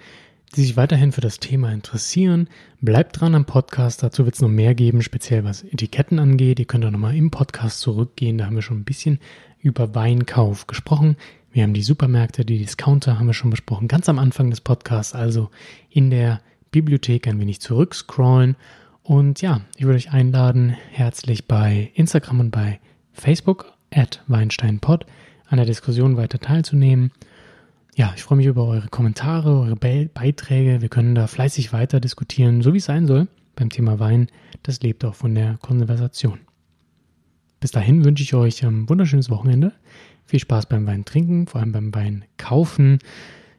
die 0.56 0.62
sich 0.62 0.78
weiterhin 0.78 1.12
für 1.12 1.22
das 1.22 1.40
Thema 1.40 1.72
interessieren, 1.72 2.50
bleibt 2.82 3.20
dran 3.20 3.36
am 3.36 3.46
Podcast. 3.46 4.04
Dazu 4.04 4.26
wird 4.26 4.36
es 4.36 4.42
noch 4.42 4.50
mehr 4.50 4.76
geben, 4.76 5.02
speziell 5.02 5.44
was 5.44 5.64
Etiketten 5.64 6.20
angeht. 6.20 6.60
Ihr 6.60 6.66
könnt 6.66 6.86
auch 6.86 6.92
nochmal 6.92 7.16
im 7.16 7.32
Podcast 7.32 7.80
zurückgehen. 7.80 8.38
Da 8.38 8.46
haben 8.46 8.56
wir 8.56 8.62
schon 8.62 8.80
ein 8.80 8.86
bisschen 8.86 9.20
über 9.62 9.96
Weinkauf 9.96 10.68
gesprochen. 10.68 11.18
Wir 11.52 11.64
haben 11.64 11.74
die 11.74 11.84
Supermärkte, 11.84 12.46
die 12.46 12.58
Discounter 12.58 13.20
haben 13.20 13.28
wir 13.28 13.34
schon 13.34 13.50
besprochen, 13.50 13.88
ganz 13.88 14.08
am 14.08 14.20
Anfang 14.20 14.50
des 14.50 14.62
Podcasts, 14.62 15.14
also 15.14 15.50
in 15.90 16.10
der 16.10 16.42
Bibliothek 16.72 17.28
ein 17.28 17.40
wenig 17.40 17.60
zurückscrollen. 17.60 18.56
Und 19.04 19.42
ja, 19.42 19.62
ich 19.76 19.84
würde 19.84 19.98
euch 19.98 20.12
einladen, 20.12 20.76
herzlich 20.92 21.48
bei 21.48 21.92
Instagram 21.96 22.40
und 22.40 22.52
bei 22.52 22.80
Facebook 23.12 23.74
at 23.94 24.24
WeinsteinPod 24.28 25.06
an 25.48 25.58
der 25.58 25.66
Diskussion 25.66 26.16
weiter 26.16 26.40
teilzunehmen. 26.40 27.12
Ja, 27.96 28.14
ich 28.16 28.24
freue 28.24 28.38
mich 28.38 28.48
über 28.48 28.66
eure 28.66 28.88
Kommentare, 28.88 29.60
eure 29.60 29.76
Be 29.76 30.10
Beiträge. 30.14 30.82
Wir 30.82 30.88
können 30.88 31.14
da 31.14 31.28
fleißig 31.28 31.74
weiter 31.74 32.00
diskutieren, 32.00 32.62
so 32.62 32.74
wie 32.74 32.78
es 32.78 32.86
sein 32.86 33.06
soll 33.06 33.28
beim 33.56 33.70
Thema 33.70 34.00
Wein. 34.00 34.28
Das 34.64 34.82
lebt 34.82 35.04
auch 35.04 35.16
von 35.16 35.36
der 35.36 35.58
Konversation. 35.62 36.40
Bis 37.62 37.72
dahin 37.72 38.04
wünsche 38.04 38.24
ich 38.24 38.34
euch 38.34 38.66
ein 38.66 38.90
wunderschönes 38.90 39.30
Wochenende. 39.30 39.72
Viel 40.26 40.40
Spaß 40.40 40.66
beim 40.66 40.86
Wein 40.88 41.06
trinken, 41.06 41.48
vor 41.48 41.62
allem 41.62 41.72
beim 41.72 41.96
Wein 41.96 42.26
kaufen. 42.38 43.00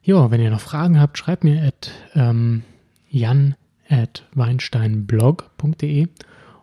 Ja, 0.03 0.31
wenn 0.31 0.41
ihr 0.41 0.51
noch 0.51 0.61
Fragen 0.61 1.01
habt, 1.01 1.17
schreibt 1.17 1.45
mir 1.45 1.63
at 1.63 1.93
ähm, 2.15 2.65
jan 3.09 3.55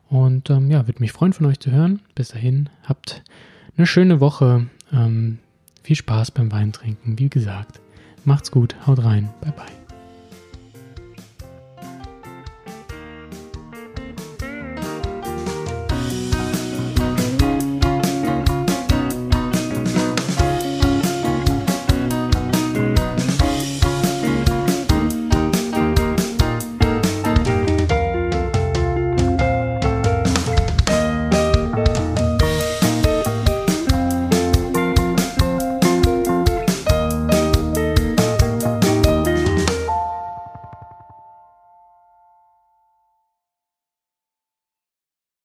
und 0.10 0.50
ähm, 0.50 0.70
ja, 0.70 0.88
würde 0.88 1.00
mich 1.00 1.12
freuen, 1.12 1.34
von 1.34 1.46
euch 1.46 1.60
zu 1.60 1.72
hören. 1.72 2.02
Bis 2.14 2.30
dahin, 2.30 2.70
habt 2.84 3.24
eine 3.78 3.88
schöne 3.88 4.20
Woche. 4.20 4.68
Ähm, 4.92 5.40
viel 5.84 5.96
Spaß 5.96 6.32
beim 6.32 6.52
Weintrinken. 6.52 7.18
Wie 7.18 7.30
gesagt, 7.30 7.80
macht's 8.26 8.52
gut, 8.52 8.76
haut 8.86 9.04
rein, 9.04 9.30
bye 9.42 9.54
bye. 9.54 9.79